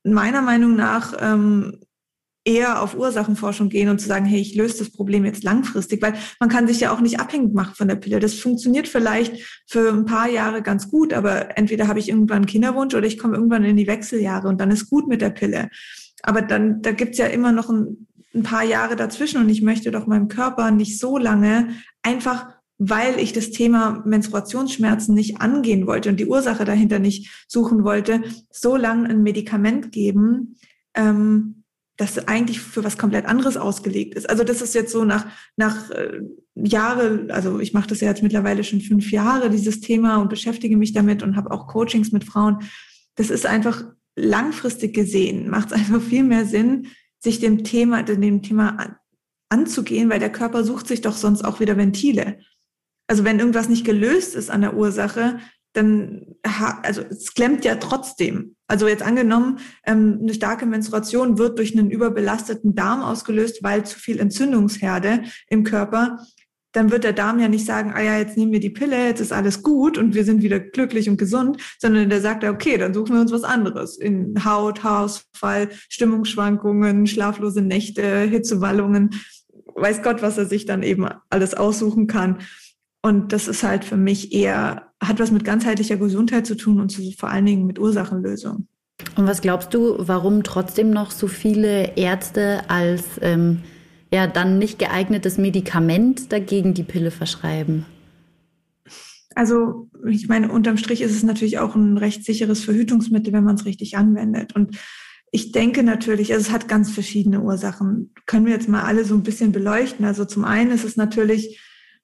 meiner 0.04 0.42
Meinung 0.42 0.76
nach 0.76 1.14
ähm, 1.20 1.80
eher 2.44 2.82
auf 2.82 2.94
Ursachenforschung 2.94 3.70
gehen 3.70 3.88
und 3.88 4.00
zu 4.00 4.06
sagen, 4.06 4.26
hey, 4.26 4.38
ich 4.38 4.54
löse 4.54 4.78
das 4.78 4.90
Problem 4.90 5.24
jetzt 5.24 5.42
langfristig, 5.42 6.02
weil 6.02 6.14
man 6.38 6.50
kann 6.50 6.68
sich 6.68 6.78
ja 6.80 6.92
auch 6.92 7.00
nicht 7.00 7.18
abhängig 7.18 7.54
machen 7.54 7.74
von 7.74 7.88
der 7.88 7.96
Pille. 7.96 8.20
Das 8.20 8.34
funktioniert 8.34 8.86
vielleicht 8.86 9.64
für 9.66 9.90
ein 9.90 10.04
paar 10.04 10.28
Jahre 10.28 10.60
ganz 10.60 10.90
gut, 10.90 11.14
aber 11.14 11.56
entweder 11.56 11.88
habe 11.88 11.98
ich 11.98 12.10
irgendwann 12.10 12.36
einen 12.36 12.46
Kinderwunsch 12.46 12.94
oder 12.94 13.06
ich 13.06 13.18
komme 13.18 13.36
irgendwann 13.36 13.64
in 13.64 13.78
die 13.78 13.86
Wechseljahre 13.86 14.48
und 14.48 14.60
dann 14.60 14.70
ist 14.70 14.90
gut 14.90 15.08
mit 15.08 15.22
der 15.22 15.30
Pille. 15.30 15.70
Aber 16.22 16.42
dann, 16.42 16.82
da 16.82 16.92
gibt's 16.92 17.18
ja 17.18 17.26
immer 17.26 17.50
noch 17.50 17.70
ein 17.70 18.06
ein 18.34 18.42
paar 18.42 18.64
Jahre 18.64 18.96
dazwischen 18.96 19.40
und 19.40 19.48
ich 19.48 19.62
möchte 19.62 19.90
doch 19.90 20.06
meinem 20.06 20.28
Körper 20.28 20.70
nicht 20.70 20.98
so 20.98 21.18
lange 21.18 21.68
einfach 22.02 22.54
weil 22.78 23.20
ich 23.20 23.32
das 23.32 23.50
Thema 23.50 24.02
Menstruationsschmerzen 24.04 25.14
nicht 25.14 25.40
angehen 25.40 25.86
wollte 25.86 26.08
und 26.08 26.18
die 26.18 26.26
Ursache 26.26 26.64
dahinter 26.64 26.98
nicht 26.98 27.44
suchen 27.46 27.84
wollte, 27.84 28.22
so 28.50 28.76
lange 28.76 29.08
ein 29.08 29.22
Medikament 29.22 29.92
geben, 29.92 30.56
ähm, 30.94 31.62
das 31.96 32.26
eigentlich 32.26 32.60
für 32.60 32.82
was 32.82 32.98
komplett 32.98 33.26
anderes 33.26 33.56
ausgelegt 33.56 34.14
ist. 34.14 34.28
Also 34.28 34.42
das 34.42 34.60
ist 34.60 34.74
jetzt 34.74 34.90
so 34.90 35.04
nach, 35.04 35.26
nach 35.56 35.90
äh, 35.90 36.22
Jahre, 36.56 37.28
also 37.28 37.60
ich 37.60 37.72
mache 37.72 37.86
das 37.86 38.00
ja 38.00 38.08
jetzt 38.08 38.24
mittlerweile 38.24 38.64
schon 38.64 38.80
fünf 38.80 39.12
Jahre, 39.12 39.50
dieses 39.50 39.80
Thema 39.80 40.16
und 40.16 40.28
beschäftige 40.28 40.76
mich 40.76 40.92
damit 40.92 41.22
und 41.22 41.36
habe 41.36 41.52
auch 41.52 41.68
Coachings 41.68 42.10
mit 42.10 42.24
Frauen. 42.24 42.58
Das 43.14 43.30
ist 43.30 43.46
einfach 43.46 43.84
langfristig 44.16 44.92
gesehen, 44.94 45.48
macht 45.48 45.70
es 45.70 45.72
einfach 45.78 46.02
viel 46.02 46.24
mehr 46.24 46.46
Sinn, 46.46 46.88
sich 47.24 47.40
dem 47.40 47.64
Thema, 47.64 48.02
dem 48.02 48.42
Thema 48.42 48.98
anzugehen, 49.48 50.10
weil 50.10 50.20
der 50.20 50.30
Körper 50.30 50.62
sucht 50.62 50.86
sich 50.86 51.00
doch 51.00 51.16
sonst 51.16 51.44
auch 51.44 51.58
wieder 51.58 51.76
Ventile. 51.76 52.38
Also 53.08 53.24
wenn 53.24 53.38
irgendwas 53.38 53.68
nicht 53.68 53.84
gelöst 53.84 54.34
ist 54.34 54.50
an 54.50 54.60
der 54.60 54.76
Ursache, 54.76 55.38
dann, 55.72 56.36
also 56.82 57.02
es 57.02 57.34
klemmt 57.34 57.64
ja 57.64 57.74
trotzdem. 57.76 58.54
Also 58.68 58.86
jetzt 58.86 59.02
angenommen, 59.02 59.58
ähm, 59.84 60.20
eine 60.22 60.32
starke 60.32 60.66
Menstruation 60.66 61.36
wird 61.36 61.58
durch 61.58 61.76
einen 61.76 61.90
überbelasteten 61.90 62.74
Darm 62.74 63.02
ausgelöst, 63.02 63.62
weil 63.62 63.84
zu 63.84 63.98
viel 63.98 64.20
Entzündungsherde 64.20 65.24
im 65.48 65.64
Körper 65.64 66.18
dann 66.74 66.90
wird 66.90 67.04
der 67.04 67.12
Darm 67.12 67.38
ja 67.38 67.48
nicht 67.48 67.64
sagen, 67.64 67.92
ah 67.94 68.02
ja, 68.02 68.18
jetzt 68.18 68.36
nehmen 68.36 68.52
wir 68.52 68.60
die 68.60 68.68
Pille, 68.68 69.06
jetzt 69.06 69.20
ist 69.20 69.32
alles 69.32 69.62
gut 69.62 69.96
und 69.96 70.14
wir 70.14 70.24
sind 70.24 70.42
wieder 70.42 70.58
glücklich 70.58 71.08
und 71.08 71.16
gesund, 71.16 71.56
sondern 71.78 72.10
der 72.10 72.20
sagt, 72.20 72.44
okay, 72.44 72.76
dann 72.76 72.92
suchen 72.92 73.14
wir 73.14 73.20
uns 73.20 73.32
was 73.32 73.44
anderes. 73.44 73.96
In 73.96 74.44
Haut, 74.44 74.82
Haarausfall, 74.82 75.68
Stimmungsschwankungen, 75.88 77.06
schlaflose 77.06 77.62
Nächte, 77.62 78.22
Hitzewallungen, 78.22 79.10
weiß 79.76 80.02
Gott, 80.02 80.20
was 80.20 80.36
er 80.36 80.46
sich 80.46 80.66
dann 80.66 80.82
eben 80.82 81.06
alles 81.30 81.54
aussuchen 81.54 82.08
kann. 82.08 82.38
Und 83.02 83.32
das 83.32 83.46
ist 83.46 83.62
halt 83.62 83.84
für 83.84 83.96
mich 83.96 84.32
eher, 84.32 84.90
hat 85.00 85.20
was 85.20 85.30
mit 85.30 85.44
ganzheitlicher 85.44 85.96
Gesundheit 85.96 86.44
zu 86.44 86.56
tun 86.56 86.80
und 86.80 86.88
zu, 86.88 87.02
vor 87.12 87.30
allen 87.30 87.46
Dingen 87.46 87.66
mit 87.66 87.78
Ursachenlösung. 87.78 88.66
Und 89.16 89.26
was 89.28 89.42
glaubst 89.42 89.72
du, 89.74 89.94
warum 89.98 90.42
trotzdem 90.42 90.90
noch 90.90 91.12
so 91.12 91.28
viele 91.28 91.96
Ärzte 91.96 92.68
als 92.68 93.04
ähm, 93.20 93.62
ja 94.14 94.26
dann 94.26 94.58
nicht 94.58 94.78
geeignetes 94.78 95.38
Medikament 95.38 96.32
dagegen 96.32 96.72
die 96.72 96.84
Pille 96.84 97.10
verschreiben? 97.10 97.84
Also 99.34 99.88
ich 100.08 100.28
meine, 100.28 100.50
unterm 100.50 100.76
Strich 100.76 101.02
ist 101.02 101.14
es 101.14 101.22
natürlich 101.22 101.58
auch 101.58 101.74
ein 101.74 101.98
recht 101.98 102.24
sicheres 102.24 102.64
Verhütungsmittel, 102.64 103.32
wenn 103.32 103.44
man 103.44 103.56
es 103.56 103.64
richtig 103.64 103.96
anwendet. 103.96 104.54
Und 104.54 104.78
ich 105.32 105.50
denke 105.50 105.82
natürlich, 105.82 106.32
also 106.32 106.46
es 106.46 106.52
hat 106.52 106.68
ganz 106.68 106.92
verschiedene 106.92 107.40
Ursachen. 107.40 108.12
Können 108.26 108.46
wir 108.46 108.52
jetzt 108.52 108.68
mal 108.68 108.84
alle 108.84 109.04
so 109.04 109.14
ein 109.14 109.24
bisschen 109.24 109.50
beleuchten. 109.50 110.04
Also 110.06 110.24
zum 110.24 110.44
einen 110.44 110.70
ist 110.70 110.84
es 110.84 110.96
natürlich, 110.96 111.60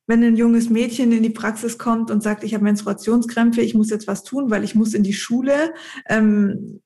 wenn 0.08 0.24
ein 0.24 0.36
junges 0.36 0.68
Mädchen 0.70 1.12
in 1.12 1.22
die 1.22 1.30
Praxis 1.30 1.78
kommt 1.78 2.10
und 2.10 2.24
sagt, 2.24 2.42
ich 2.42 2.54
habe 2.54 2.64
Menstruationskrämpfe, 2.64 3.60
ich 3.60 3.74
muss 3.74 3.90
jetzt 3.90 4.08
was 4.08 4.24
tun, 4.24 4.50
weil 4.50 4.64
ich 4.64 4.74
muss 4.74 4.94
in 4.94 5.04
die 5.04 5.12
Schule. 5.12 5.72
Ähm, 6.08 6.80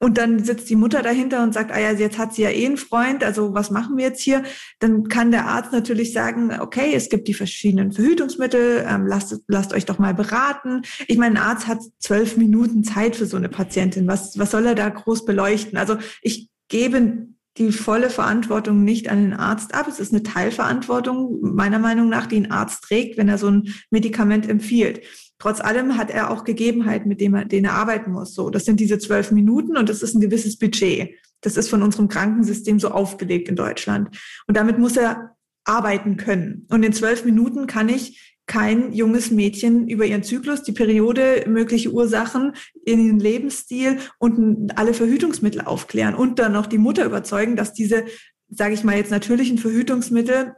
und 0.00 0.16
dann 0.16 0.44
sitzt 0.44 0.70
die 0.70 0.76
Mutter 0.76 1.02
dahinter 1.02 1.42
und 1.42 1.52
sagt, 1.52 1.72
ah 1.72 1.80
ja, 1.80 1.92
jetzt 1.92 2.18
hat 2.18 2.34
sie 2.34 2.42
ja 2.42 2.50
eh 2.50 2.66
einen 2.66 2.76
Freund, 2.76 3.24
also 3.24 3.54
was 3.54 3.70
machen 3.70 3.96
wir 3.96 4.04
jetzt 4.04 4.22
hier? 4.22 4.44
Dann 4.78 5.08
kann 5.08 5.32
der 5.32 5.46
Arzt 5.46 5.72
natürlich 5.72 6.12
sagen, 6.12 6.52
okay, 6.60 6.92
es 6.94 7.08
gibt 7.08 7.26
die 7.26 7.34
verschiedenen 7.34 7.92
Verhütungsmittel, 7.92 8.84
ähm, 8.88 9.06
lasst, 9.06 9.40
lasst 9.48 9.72
euch 9.72 9.86
doch 9.86 9.98
mal 9.98 10.14
beraten. 10.14 10.82
Ich 11.08 11.18
meine, 11.18 11.40
ein 11.40 11.44
Arzt 11.44 11.66
hat 11.66 11.80
zwölf 11.98 12.36
Minuten 12.36 12.84
Zeit 12.84 13.16
für 13.16 13.26
so 13.26 13.36
eine 13.36 13.48
Patientin. 13.48 14.06
Was, 14.06 14.38
was 14.38 14.52
soll 14.52 14.66
er 14.66 14.74
da 14.76 14.88
groß 14.88 15.24
beleuchten? 15.24 15.76
Also 15.76 15.96
ich 16.22 16.48
gebe 16.68 17.28
die 17.56 17.72
volle 17.72 18.08
Verantwortung 18.08 18.84
nicht 18.84 19.08
an 19.08 19.22
den 19.22 19.32
Arzt 19.32 19.74
ab. 19.74 19.88
Es 19.88 19.98
ist 19.98 20.12
eine 20.12 20.22
Teilverantwortung, 20.22 21.40
meiner 21.42 21.80
Meinung 21.80 22.08
nach, 22.08 22.26
die 22.26 22.36
ein 22.36 22.52
Arzt 22.52 22.84
trägt, 22.84 23.18
wenn 23.18 23.28
er 23.28 23.38
so 23.38 23.48
ein 23.48 23.74
Medikament 23.90 24.48
empfiehlt. 24.48 25.00
Trotz 25.38 25.60
allem 25.60 25.96
hat 25.96 26.10
er 26.10 26.30
auch 26.30 26.44
Gegebenheiten, 26.44 27.08
mit 27.08 27.20
denen 27.20 27.34
er, 27.34 27.44
denen 27.44 27.66
er 27.66 27.74
arbeiten 27.74 28.10
muss. 28.10 28.34
So, 28.34 28.50
das 28.50 28.64
sind 28.64 28.80
diese 28.80 28.98
zwölf 28.98 29.30
Minuten 29.30 29.76
und 29.76 29.88
das 29.88 30.02
ist 30.02 30.14
ein 30.14 30.20
gewisses 30.20 30.58
Budget. 30.58 31.14
Das 31.40 31.56
ist 31.56 31.68
von 31.68 31.82
unserem 31.82 32.08
Krankensystem 32.08 32.80
so 32.80 32.90
aufgelegt 32.90 33.48
in 33.48 33.54
Deutschland. 33.54 34.18
Und 34.48 34.56
damit 34.56 34.78
muss 34.78 34.96
er 34.96 35.36
arbeiten 35.64 36.16
können. 36.16 36.66
Und 36.70 36.82
in 36.82 36.92
zwölf 36.92 37.24
Minuten 37.24 37.66
kann 37.66 37.88
ich 37.88 38.36
kein 38.46 38.92
junges 38.92 39.30
Mädchen 39.30 39.88
über 39.88 40.06
ihren 40.06 40.24
Zyklus, 40.24 40.62
die 40.62 40.72
Periode, 40.72 41.44
mögliche 41.46 41.92
Ursachen, 41.92 42.54
ihren 42.84 43.20
Lebensstil 43.20 43.98
und 44.18 44.76
alle 44.76 44.94
Verhütungsmittel 44.94 45.60
aufklären 45.60 46.14
und 46.14 46.38
dann 46.38 46.52
noch 46.52 46.66
die 46.66 46.78
Mutter 46.78 47.04
überzeugen, 47.04 47.56
dass 47.56 47.74
diese, 47.74 48.04
sage 48.48 48.74
ich 48.74 48.84
mal 48.84 48.96
jetzt 48.96 49.10
natürlichen 49.10 49.58
Verhütungsmittel 49.58 50.54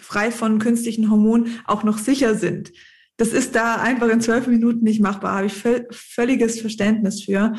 frei 0.00 0.30
von 0.30 0.58
künstlichen 0.58 1.10
Hormonen 1.10 1.60
auch 1.64 1.84
noch 1.84 1.98
sicher 1.98 2.34
sind. 2.34 2.72
Das 3.18 3.28
ist 3.28 3.56
da 3.56 3.74
einfach 3.76 4.08
in 4.08 4.20
zwölf 4.20 4.46
Minuten 4.46 4.84
nicht 4.84 5.00
machbar, 5.00 5.34
habe 5.34 5.46
ich 5.46 5.64
völliges 5.90 6.60
Verständnis 6.60 7.24
für. 7.24 7.52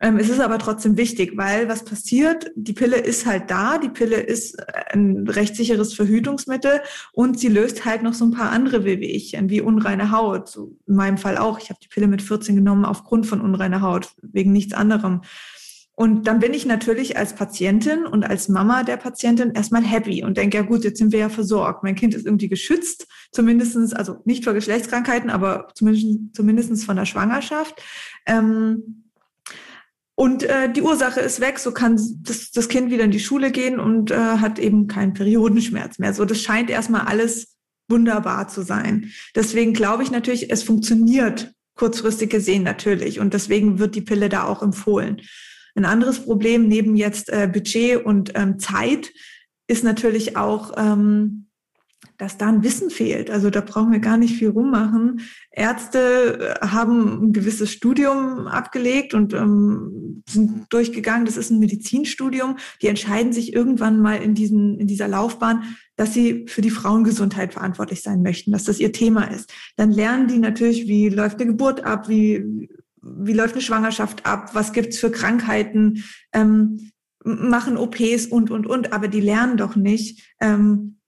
Ähm, 0.00 0.18
es 0.18 0.28
ist 0.28 0.40
aber 0.40 0.58
trotzdem 0.58 0.96
wichtig, 0.96 1.36
weil 1.36 1.68
was 1.68 1.84
passiert? 1.84 2.50
Die 2.56 2.72
Pille 2.72 2.96
ist 2.96 3.24
halt 3.24 3.48
da, 3.48 3.78
die 3.78 3.88
Pille 3.88 4.16
ist 4.16 4.58
ein 4.92 5.26
recht 5.28 5.54
sicheres 5.54 5.94
Verhütungsmittel 5.94 6.80
und 7.12 7.38
sie 7.38 7.48
löst 7.48 7.84
halt 7.84 8.02
noch 8.02 8.12
so 8.12 8.24
ein 8.24 8.32
paar 8.32 8.50
andere 8.50 8.84
Wehwehchen, 8.84 9.50
wie 9.50 9.60
unreine 9.60 10.10
Haut. 10.10 10.48
So 10.48 10.76
in 10.88 10.96
meinem 10.96 11.16
Fall 11.16 11.38
auch. 11.38 11.60
Ich 11.60 11.70
habe 11.70 11.78
die 11.80 11.88
Pille 11.88 12.08
mit 12.08 12.20
14 12.20 12.56
genommen 12.56 12.84
aufgrund 12.84 13.26
von 13.26 13.40
unreiner 13.40 13.82
Haut, 13.82 14.14
wegen 14.20 14.52
nichts 14.52 14.74
anderem. 14.74 15.22
Und 15.96 16.26
dann 16.26 16.40
bin 16.40 16.54
ich 16.54 16.66
natürlich 16.66 17.16
als 17.16 17.34
Patientin 17.34 18.04
und 18.04 18.24
als 18.24 18.48
Mama 18.48 18.82
der 18.82 18.96
Patientin 18.96 19.52
erstmal 19.52 19.84
happy 19.84 20.24
und 20.24 20.36
denke, 20.36 20.56
ja 20.56 20.64
gut, 20.64 20.82
jetzt 20.82 20.98
sind 20.98 21.12
wir 21.12 21.20
ja 21.20 21.28
versorgt. 21.28 21.84
Mein 21.84 21.94
Kind 21.94 22.14
ist 22.14 22.26
irgendwie 22.26 22.48
geschützt, 22.48 23.06
zumindestens, 23.30 23.92
also 23.92 24.20
nicht 24.24 24.42
vor 24.42 24.54
Geschlechtskrankheiten, 24.54 25.30
aber 25.30 25.68
zumindest, 25.74 26.34
zumindest 26.34 26.84
von 26.84 26.96
der 26.96 27.06
Schwangerschaft. 27.06 27.80
Ähm, 28.26 29.04
und 30.16 30.44
äh, 30.44 30.72
die 30.72 30.82
Ursache 30.82 31.20
ist 31.20 31.40
weg, 31.40 31.58
so 31.58 31.72
kann 31.72 32.00
das, 32.22 32.50
das 32.50 32.68
Kind 32.68 32.90
wieder 32.90 33.04
in 33.04 33.10
die 33.10 33.20
Schule 33.20 33.52
gehen 33.52 33.78
und 33.78 34.10
äh, 34.10 34.16
hat 34.16 34.58
eben 34.58 34.88
keinen 34.88 35.12
Periodenschmerz 35.12 35.98
mehr. 35.98 36.12
So, 36.12 36.24
das 36.24 36.40
scheint 36.40 36.70
erstmal 36.70 37.02
alles 37.02 37.56
wunderbar 37.88 38.48
zu 38.48 38.62
sein. 38.62 39.10
Deswegen 39.34 39.74
glaube 39.74 40.02
ich 40.02 40.10
natürlich, 40.10 40.50
es 40.50 40.62
funktioniert 40.62 41.52
kurzfristig 41.76 42.30
gesehen 42.30 42.62
natürlich. 42.62 43.20
Und 43.20 43.34
deswegen 43.34 43.78
wird 43.78 43.94
die 43.94 44.02
Pille 44.02 44.28
da 44.28 44.44
auch 44.44 44.62
empfohlen. 44.62 45.20
Ein 45.74 45.84
anderes 45.84 46.20
Problem 46.20 46.68
neben 46.68 46.96
jetzt 46.96 47.30
äh, 47.30 47.48
Budget 47.52 48.04
und 48.04 48.32
ähm, 48.34 48.58
Zeit 48.58 49.12
ist 49.66 49.84
natürlich 49.84 50.36
auch, 50.36 50.72
ähm, 50.76 51.46
dass 52.18 52.38
da 52.38 52.48
ein 52.48 52.62
Wissen 52.62 52.90
fehlt. 52.90 53.30
Also 53.30 53.50
da 53.50 53.60
brauchen 53.60 53.90
wir 53.90 53.98
gar 53.98 54.16
nicht 54.16 54.36
viel 54.36 54.50
rummachen. 54.50 55.22
Ärzte 55.50 56.58
äh, 56.60 56.66
haben 56.66 57.24
ein 57.24 57.32
gewisses 57.32 57.72
Studium 57.72 58.46
abgelegt 58.46 59.14
und 59.14 59.34
ähm, 59.34 60.22
sind 60.28 60.72
durchgegangen. 60.72 61.26
Das 61.26 61.36
ist 61.36 61.50
ein 61.50 61.58
Medizinstudium. 61.58 62.56
Die 62.82 62.86
entscheiden 62.86 63.32
sich 63.32 63.52
irgendwann 63.52 64.00
mal 64.00 64.22
in, 64.22 64.34
diesen, 64.34 64.78
in 64.78 64.86
dieser 64.86 65.08
Laufbahn, 65.08 65.76
dass 65.96 66.14
sie 66.14 66.46
für 66.46 66.60
die 66.60 66.70
Frauengesundheit 66.70 67.52
verantwortlich 67.52 68.02
sein 68.02 68.22
möchten, 68.22 68.52
dass 68.52 68.64
das 68.64 68.78
ihr 68.78 68.92
Thema 68.92 69.24
ist. 69.24 69.52
Dann 69.76 69.90
lernen 69.90 70.28
die 70.28 70.38
natürlich, 70.38 70.86
wie 70.86 71.08
läuft 71.08 71.40
eine 71.40 71.50
Geburt 71.50 71.84
ab, 71.84 72.08
wie 72.08 72.68
wie 73.04 73.32
läuft 73.32 73.54
eine 73.54 73.62
Schwangerschaft 73.62 74.26
ab, 74.26 74.54
was 74.54 74.72
gibt's 74.72 74.98
für 74.98 75.10
Krankheiten, 75.10 76.04
ähm, 76.32 76.90
machen 77.24 77.76
OPs 77.76 78.26
und, 78.26 78.50
und, 78.50 78.66
und, 78.66 78.92
aber 78.92 79.08
die 79.08 79.20
lernen 79.20 79.56
doch 79.56 79.76
nicht, 79.76 80.34
ähm, 80.40 80.98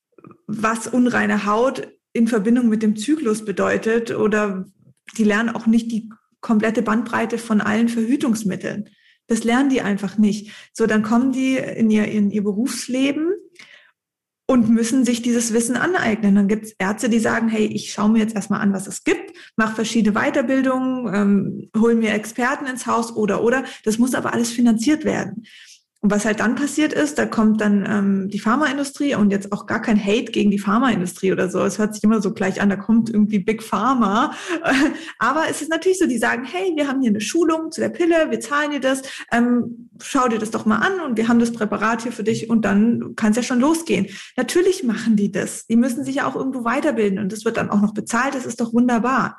was 0.47 0.87
unreine 0.87 1.47
Haut 1.47 1.89
in 2.13 2.29
Verbindung 2.29 2.69
mit 2.69 2.83
dem 2.83 2.97
Zyklus 2.97 3.45
bedeutet 3.45 4.11
oder 4.11 4.67
die 5.19 5.25
lernen 5.25 5.51
auch 5.51 5.67
nicht 5.67 5.93
die 5.93 6.09
komplette 6.41 6.83
Bandbreite 6.83 7.39
von 7.39 7.61
allen 7.61 7.89
Verhütungsmitteln. 7.89 8.89
Das 9.27 9.45
lernen 9.45 9.69
die 9.69 9.83
einfach 9.83 10.19
nicht. 10.19 10.53
So, 10.73 10.87
dann 10.87 11.03
kommen 11.03 11.33
die 11.33 11.57
in 11.57 11.91
ihr, 11.91 12.07
in 12.07 12.31
ihr 12.31 12.43
Berufsleben 12.43 13.33
und 14.47 14.69
müssen 14.69 15.05
sich 15.05 15.23
dieses 15.23 15.53
Wissen 15.53 15.77
aneignen. 15.77 16.35
Dann 16.35 16.49
gibt 16.49 16.67
es 16.67 16.73
Ärzte, 16.79 17.09
die 17.09 17.19
sagen, 17.19 17.49
hey, 17.49 17.67
ich 17.67 17.93
schaue 17.93 18.11
mir 18.11 18.21
jetzt 18.21 18.35
erstmal 18.35 18.61
an, 18.61 18.73
was 18.73 18.87
es 18.87 19.03
gibt, 19.03 19.33
mache 19.57 19.75
verschiedene 19.75 20.15
Weiterbildungen, 20.15 21.15
ähm, 21.15 21.71
hol 21.77 21.95
mir 21.95 22.13
Experten 22.13 22.67
ins 22.67 22.87
Haus 22.87 23.15
oder 23.15 23.43
oder. 23.43 23.65
Das 23.85 23.99
muss 23.99 24.15
aber 24.15 24.33
alles 24.33 24.51
finanziert 24.51 25.05
werden. 25.05 25.45
Und 26.03 26.11
was 26.11 26.27
halt 26.27 26.41
dann 26.41 26.55
passiert 26.55 26.93
ist, 26.93 27.19
da 27.19 27.27
kommt 27.27 27.61
dann 27.61 27.85
ähm, 27.89 28.29
die 28.29 28.39
Pharmaindustrie 28.39 29.15
und 29.15 29.31
jetzt 29.31 29.51
auch 29.51 29.67
gar 29.67 29.81
kein 29.81 29.99
Hate 29.99 30.31
gegen 30.31 30.51
die 30.51 30.59
Pharmaindustrie 30.59 31.33
oder 31.33 31.49
so. 31.49 31.61
Es 31.65 31.79
hört 31.79 31.95
sich 31.95 32.05
immer 32.05 32.21
so 32.21 32.35
gleich 32.35 32.61
an, 32.61 32.69
da 32.69 32.77
kommt 32.77 33.09
irgendwie 33.09 33.39
Big 33.39 33.63
Pharma. 33.63 34.33
Aber 35.19 35.45
es 35.49 35.63
ist 35.63 35.71
natürlich 35.71 35.99
so, 35.99 36.07
die 36.07 36.19
sagen, 36.19 36.45
hey, 36.45 36.73
wir 36.77 36.87
haben 36.87 37.01
hier 37.01 37.11
eine 37.11 37.23
Schulung 37.23 37.73
zu 37.73 37.81
der 37.81 37.89
Pille, 37.89 38.31
wir 38.31 38.41
zahlen 38.41 38.73
dir 38.73 38.81
das, 38.81 39.03
ähm, 39.33 39.89
schau 40.01 40.29
dir 40.29 40.39
das 40.39 40.51
doch 40.51 40.67
mal 40.67 40.79
an 40.79 41.01
und 41.01 41.17
wir 41.17 41.29
haben 41.29 41.39
das 41.39 41.53
Präparat 41.53 42.03
hier 42.03 42.13
für 42.13 42.25
dich 42.25 42.51
und 42.51 42.65
dann 42.65 43.15
kann 43.17 43.31
es 43.31 43.39
ja 43.39 43.43
schon 43.43 43.61
losgehen. 43.61 44.07
Natürlich 44.37 44.85
machen 44.85 45.17
die 45.17 45.33
das. 45.33 45.67
Die 45.67 45.77
müssen 45.77 46.05
sich 46.05 46.17
ja 46.17 46.27
auch 46.29 46.37
irgendwo 46.37 46.65
weiterbilden 46.65 47.19
und 47.19 47.33
das 47.33 47.45
wird 47.45 47.57
dann 47.57 47.71
auch 47.71 47.81
noch 47.81 47.95
bezahlt, 47.95 48.35
das 48.35 48.45
ist 48.45 48.61
doch 48.61 48.75
wunderbar. 48.75 49.39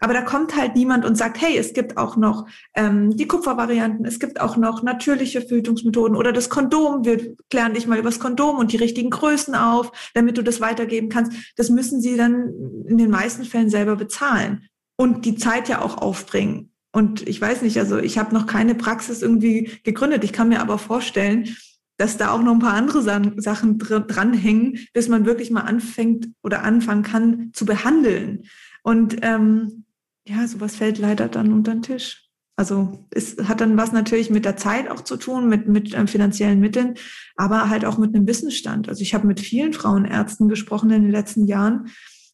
Aber 0.00 0.12
da 0.14 0.22
kommt 0.22 0.56
halt 0.56 0.74
niemand 0.74 1.04
und 1.04 1.16
sagt, 1.16 1.40
hey, 1.40 1.56
es 1.56 1.72
gibt 1.72 1.96
auch 1.96 2.16
noch 2.16 2.46
ähm, 2.74 3.16
die 3.16 3.26
Kupfervarianten, 3.26 4.04
es 4.04 4.18
gibt 4.18 4.40
auch 4.40 4.56
noch 4.56 4.82
natürliche 4.82 5.40
Verhütungsmethoden 5.40 6.16
oder 6.16 6.32
das 6.32 6.48
Kondom. 6.48 7.04
Wir 7.04 7.36
klären 7.50 7.74
dich 7.74 7.86
mal 7.86 7.98
über 7.98 8.10
das 8.10 8.20
Kondom 8.20 8.56
und 8.56 8.72
die 8.72 8.76
richtigen 8.76 9.10
Größen 9.10 9.54
auf, 9.54 9.92
damit 10.14 10.38
du 10.38 10.42
das 10.42 10.60
weitergeben 10.60 11.08
kannst. 11.08 11.32
Das 11.56 11.70
müssen 11.70 12.00
sie 12.00 12.16
dann 12.16 12.52
in 12.86 12.98
den 12.98 13.10
meisten 13.10 13.44
Fällen 13.44 13.70
selber 13.70 13.96
bezahlen 13.96 14.66
und 14.96 15.24
die 15.24 15.36
Zeit 15.36 15.68
ja 15.68 15.82
auch 15.82 15.98
aufbringen. 15.98 16.72
Und 16.92 17.28
ich 17.28 17.40
weiß 17.40 17.62
nicht, 17.62 17.78
also 17.78 17.98
ich 17.98 18.18
habe 18.18 18.34
noch 18.34 18.46
keine 18.46 18.74
Praxis 18.74 19.22
irgendwie 19.22 19.70
gegründet. 19.84 20.24
Ich 20.24 20.32
kann 20.32 20.48
mir 20.48 20.60
aber 20.60 20.78
vorstellen, 20.78 21.54
dass 21.98 22.16
da 22.16 22.30
auch 22.30 22.42
noch 22.42 22.52
ein 22.52 22.60
paar 22.60 22.74
andere 22.74 23.02
Sachen 23.02 23.78
dranhängen, 23.78 24.78
bis 24.94 25.08
man 25.08 25.26
wirklich 25.26 25.50
mal 25.50 25.62
anfängt 25.62 26.28
oder 26.42 26.62
anfangen 26.62 27.02
kann 27.02 27.50
zu 27.52 27.66
behandeln. 27.66 28.44
Und 28.82 29.16
ähm, 29.22 29.84
ja, 30.28 30.46
sowas 30.46 30.76
fällt 30.76 30.98
leider 30.98 31.28
dann 31.28 31.52
unter 31.52 31.72
den 31.72 31.82
Tisch. 31.82 32.28
Also 32.56 33.06
es 33.10 33.36
hat 33.44 33.60
dann 33.60 33.76
was 33.76 33.92
natürlich 33.92 34.30
mit 34.30 34.44
der 34.44 34.56
Zeit 34.56 34.90
auch 34.90 35.02
zu 35.02 35.16
tun, 35.16 35.48
mit, 35.48 35.68
mit 35.68 35.94
ähm, 35.94 36.08
finanziellen 36.08 36.58
Mitteln, 36.58 36.94
aber 37.36 37.70
halt 37.70 37.84
auch 37.84 37.98
mit 37.98 38.14
einem 38.14 38.26
Wissensstand. 38.26 38.88
Also 38.88 39.02
ich 39.02 39.14
habe 39.14 39.28
mit 39.28 39.38
vielen 39.38 39.72
Frauenärzten 39.72 40.48
gesprochen 40.48 40.90
in 40.90 41.02
den 41.02 41.12
letzten 41.12 41.46
Jahren 41.46 41.86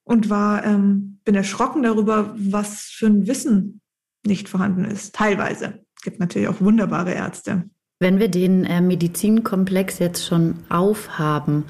und 0.02 0.30
war, 0.30 0.64
ähm, 0.64 1.18
bin 1.24 1.34
erschrocken 1.34 1.82
darüber, 1.82 2.34
was 2.38 2.84
für 2.84 3.06
ein 3.06 3.26
Wissen 3.26 3.82
nicht 4.24 4.48
vorhanden 4.48 4.86
ist. 4.86 5.14
Teilweise. 5.14 5.84
Es 5.94 6.02
gibt 6.02 6.20
natürlich 6.20 6.48
auch 6.48 6.60
wunderbare 6.62 7.12
Ärzte. 7.12 7.64
Wenn 8.00 8.18
wir 8.18 8.28
den 8.28 8.64
äh, 8.64 8.80
Medizinkomplex 8.80 9.98
jetzt 9.98 10.26
schon 10.26 10.56
aufhaben, 10.70 11.64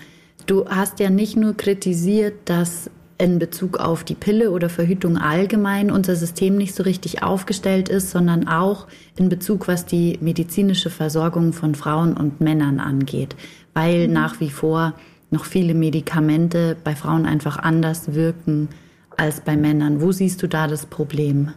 du 0.47 0.69
hast 0.69 1.01
ja 1.01 1.11
nicht 1.11 1.37
nur 1.37 1.57
kritisiert, 1.57 2.49
dass 2.49 2.89
in 3.19 3.39
Bezug 3.39 3.79
auf 3.79 4.05
die 4.05 4.15
Pille 4.15 4.51
oder 4.51 4.69
Verhütung 4.69 5.17
allgemein 5.17 5.91
unser 5.91 6.17
System 6.17 6.57
nicht 6.57 6.75
so 6.75 6.83
richtig 6.83 7.23
aufgestellt 7.23 7.89
ist, 7.89 8.11
sondern 8.11 8.49
auch 8.49 8.87
in 9.17 9.29
Bezug, 9.29 9.69
was 9.69 9.87
die 9.87 10.19
medizinische 10.21 10.91
Versorgung 10.91 11.53
von 11.53 11.75
Frauen 11.75 12.17
und 12.17 12.41
Männern 12.41 12.81
angeht, 12.81 13.37
weil 13.73 14.09
mhm. 14.09 14.15
nach 14.15 14.41
wie 14.41 14.51
vor 14.51 14.95
noch 15.31 15.45
viele 15.45 15.75
Medikamente 15.75 16.77
bei 16.83 16.97
Frauen 16.97 17.27
einfach 17.27 17.59
anders 17.59 18.15
wirken 18.15 18.69
als 19.17 19.41
bei 19.41 19.57
Männern. 19.57 20.01
Wo 20.01 20.13
siehst 20.13 20.43
du 20.43 20.49
da 20.49 20.67
das 20.67 20.87
Problem? 20.87 21.53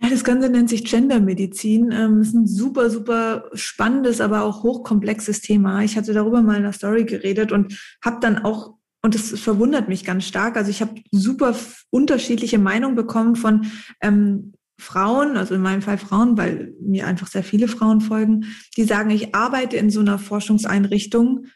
Ja, 0.00 0.10
das 0.10 0.24
Ganze 0.24 0.50
nennt 0.50 0.68
sich 0.68 0.84
Gendermedizin. 0.84 1.90
Ähm, 1.90 2.20
ist 2.20 2.34
ein 2.34 2.46
super, 2.46 2.90
super 2.90 3.44
spannendes, 3.54 4.20
aber 4.20 4.42
auch 4.42 4.62
hochkomplexes 4.62 5.40
Thema. 5.40 5.82
Ich 5.82 5.96
hatte 5.96 6.12
darüber 6.12 6.42
mal 6.42 6.56
in 6.56 6.64
einer 6.64 6.72
Story 6.72 7.04
geredet 7.04 7.52
und 7.52 7.78
habe 8.04 8.18
dann 8.20 8.38
auch, 8.44 8.73
und 9.04 9.14
das 9.14 9.38
verwundert 9.38 9.86
mich 9.86 10.02
ganz 10.02 10.24
stark, 10.24 10.56
also 10.56 10.70
ich 10.70 10.80
habe 10.80 10.94
super 11.10 11.54
unterschiedliche 11.90 12.58
Meinungen 12.58 12.96
bekommen 12.96 13.36
von 13.36 13.66
ähm, 14.00 14.54
Frauen, 14.80 15.36
also 15.36 15.54
in 15.54 15.60
meinem 15.60 15.82
Fall 15.82 15.98
Frauen, 15.98 16.38
weil 16.38 16.72
mir 16.80 17.06
einfach 17.06 17.26
sehr 17.26 17.44
viele 17.44 17.68
Frauen 17.68 18.00
folgen, 18.00 18.46
die 18.78 18.84
sagen, 18.84 19.10
ich 19.10 19.34
arbeite 19.34 19.76
in 19.76 19.90
so 19.90 20.00
einer 20.00 20.18
Forschungseinrichtung 20.18 21.48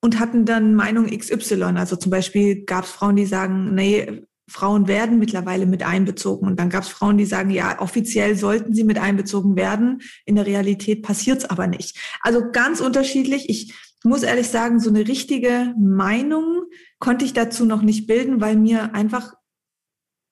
und 0.00 0.20
hatten 0.20 0.44
dann 0.44 0.76
Meinung 0.76 1.06
XY. 1.06 1.64
Also 1.74 1.96
zum 1.96 2.10
Beispiel 2.10 2.64
gab 2.64 2.84
es 2.84 2.92
Frauen, 2.92 3.16
die 3.16 3.26
sagen, 3.26 3.74
nee, 3.74 4.22
Frauen 4.48 4.86
werden 4.86 5.18
mittlerweile 5.18 5.66
mit 5.66 5.82
einbezogen. 5.82 6.46
Und 6.46 6.60
dann 6.60 6.70
gab 6.70 6.84
es 6.84 6.88
Frauen, 6.88 7.18
die 7.18 7.24
sagen, 7.24 7.50
ja, 7.50 7.80
offiziell 7.80 8.36
sollten 8.36 8.74
sie 8.74 8.84
mit 8.84 8.98
einbezogen 8.98 9.56
werden. 9.56 10.02
In 10.24 10.36
der 10.36 10.46
Realität 10.46 11.02
passiert 11.02 11.38
es 11.38 11.44
aber 11.46 11.66
nicht. 11.66 11.98
Also 12.20 12.52
ganz 12.52 12.80
unterschiedlich. 12.80 13.48
Ich 13.48 13.74
muss 14.04 14.22
ehrlich 14.22 14.48
sagen, 14.48 14.80
so 14.80 14.90
eine 14.90 15.06
richtige 15.06 15.74
Meinung 15.78 16.64
konnte 16.98 17.24
ich 17.24 17.32
dazu 17.32 17.64
noch 17.64 17.82
nicht 17.82 18.06
bilden, 18.06 18.40
weil 18.40 18.56
mir 18.56 18.94
einfach 18.94 19.34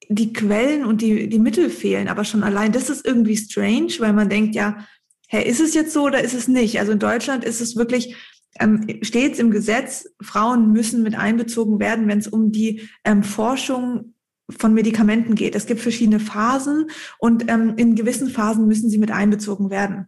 die 0.08 0.32
Quellen 0.32 0.84
und 0.84 1.00
die, 1.00 1.28
die 1.28 1.38
Mittel 1.38 1.70
fehlen. 1.70 2.08
Aber 2.08 2.24
schon 2.24 2.42
allein 2.42 2.72
das 2.72 2.90
ist 2.90 3.06
irgendwie 3.06 3.36
strange, 3.36 3.94
weil 3.98 4.12
man 4.12 4.28
denkt, 4.28 4.54
ja, 4.54 4.86
hä, 5.28 5.42
ist 5.42 5.60
es 5.60 5.74
jetzt 5.74 5.92
so 5.92 6.04
oder 6.04 6.22
ist 6.22 6.34
es 6.34 6.48
nicht? 6.48 6.78
Also 6.78 6.92
in 6.92 6.98
Deutschland 6.98 7.44
ist 7.44 7.60
es 7.60 7.76
wirklich 7.76 8.16
ähm, 8.60 8.86
stets 9.02 9.38
im 9.38 9.50
Gesetz, 9.50 10.06
Frauen 10.20 10.72
müssen 10.72 11.02
mit 11.02 11.16
einbezogen 11.16 11.80
werden, 11.80 12.06
wenn 12.06 12.18
es 12.18 12.28
um 12.28 12.52
die 12.52 12.88
ähm, 13.04 13.22
Forschung 13.22 14.14
von 14.50 14.74
Medikamenten 14.74 15.34
geht. 15.34 15.54
Es 15.54 15.66
gibt 15.66 15.80
verschiedene 15.80 16.20
Phasen 16.20 16.90
und 17.18 17.50
ähm, 17.50 17.74
in 17.76 17.94
gewissen 17.94 18.28
Phasen 18.28 18.66
müssen 18.68 18.90
sie 18.90 18.98
mit 18.98 19.10
einbezogen 19.10 19.70
werden. 19.70 20.06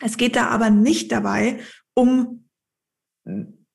Es 0.00 0.16
geht 0.16 0.36
da 0.36 0.48
aber 0.48 0.70
nicht 0.70 1.12
dabei 1.12 1.60
um 1.94 2.47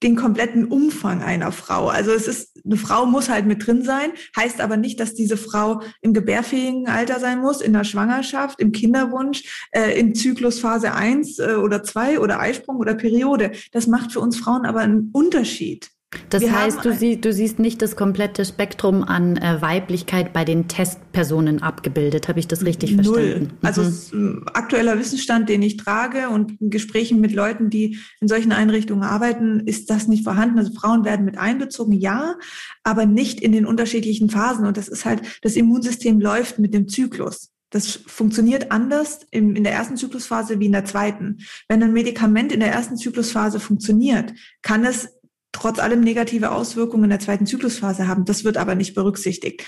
den 0.04 0.16
kompletten 0.16 0.66
Umfang 0.66 1.24
einer 1.24 1.52
Frau. 1.52 1.88
Also 1.88 2.12
es 2.12 2.28
ist, 2.28 2.60
eine 2.66 2.76
Frau 2.76 3.06
muss 3.06 3.30
halt 3.30 3.46
mit 3.46 3.66
drin 3.66 3.84
sein, 3.84 4.12
heißt 4.38 4.60
aber 4.60 4.78
nicht, 4.78 5.00
dass 5.00 5.16
diese 5.16 5.38
Frau 5.38 5.82
im 6.02 6.14
gebärfähigen 6.14 6.88
Alter 6.88 7.20
sein 7.20 7.40
muss, 7.40 7.62
in 7.62 7.74
der 7.74 7.86
Schwangerschaft, 7.86 8.60
im 8.60 8.74
Kinderwunsch, 8.74 9.68
äh, 9.72 9.98
in 9.98 10.14
Zyklusphase 10.14 10.94
1 10.94 11.40
äh, 11.40 11.56
oder 11.56 11.84
2 11.84 12.20
oder 12.20 12.40
Eisprung 12.40 12.78
oder 12.78 12.96
Periode. 12.96 13.54
Das 13.72 13.88
macht 13.88 14.12
für 14.12 14.20
uns 14.20 14.38
Frauen 14.38 14.66
aber 14.66 14.82
einen 14.82 15.10
Unterschied. 15.14 15.90
Das 16.30 16.42
Wir 16.42 16.58
heißt, 16.58 16.84
du, 16.84 16.94
sie, 16.94 17.20
du, 17.20 17.34
siehst 17.34 17.60
nicht 17.60 17.82
das 17.82 17.96
komplette 17.96 18.46
Spektrum 18.46 19.04
an 19.04 19.38
äh, 19.38 19.62
Weiblichkeit 19.62 20.34
bei 20.34 20.46
den 20.46 20.68
Testpersonen 20.68 21.62
abgebildet. 21.62 22.28
Habe 22.28 22.40
ich 22.40 22.48
das 22.48 22.66
richtig 22.66 22.96
Null. 22.96 23.04
verstanden? 23.04 23.44
Mhm. 23.44 23.58
Also 23.62 23.82
ähm, 24.14 24.46
aktueller 24.54 25.00
Wissensstand, 25.00 25.50
den 25.50 25.62
ich 25.62 25.78
trage 25.78 26.30
und 26.30 26.60
in 26.62 26.70
Gesprächen 26.70 27.22
mit 27.22 27.34
Leuten, 27.34 27.70
die 27.70 27.98
in 28.20 28.28
solchen 28.28 28.52
Einrichtungen 28.52 29.04
arbeiten, 29.04 29.62
ist 29.62 29.90
das 29.90 30.08
nicht 30.08 30.24
vorhanden. 30.24 30.58
Also 30.58 30.74
Frauen 30.74 31.06
werden 31.06 31.26
mit 31.26 31.38
einbezogen, 31.38 31.94
ja, 31.94 32.36
aber 32.84 33.06
nicht 33.06 33.42
in 33.42 33.52
den 33.52 33.66
unterschiedlichen 33.66 34.30
Phasen. 34.30 34.66
Und 34.66 34.78
das 34.78 34.88
ist 34.88 35.06
halt, 35.06 35.22
das 35.42 35.56
Immunsystem 35.56 36.20
läuft 36.20 36.60
mit 36.60 36.74
dem 36.74 36.88
Zyklus. 36.88 37.52
Das 37.74 38.00
funktioniert 38.06 38.72
anders 38.72 39.22
in, 39.32 39.56
in 39.56 39.64
der 39.64 39.74
ersten 39.74 39.98
Zyklusphase 39.98 40.60
wie 40.60 40.68
in 40.68 40.74
der 40.74 40.86
zweiten. 40.86 41.40
Wenn 41.68 41.82
ein 41.82 41.92
Medikament 41.92 42.52
in 42.52 42.60
der 42.60 42.72
ersten 42.72 42.98
Zyklusphase 42.98 43.60
funktioniert, 43.60 44.32
kann 44.62 44.86
es 44.86 45.10
trotz 45.54 45.80
allem 45.80 46.02
negative 46.02 46.52
Auswirkungen 46.52 47.06
in 47.06 47.10
der 47.12 47.20
zweiten 47.20 47.46
Zyklusphase 47.46 48.08
haben. 48.08 48.26
Das 48.26 48.44
wird 48.44 48.58
aber 48.58 48.76
nicht 48.76 48.94
berücksichtigt. 48.96 49.66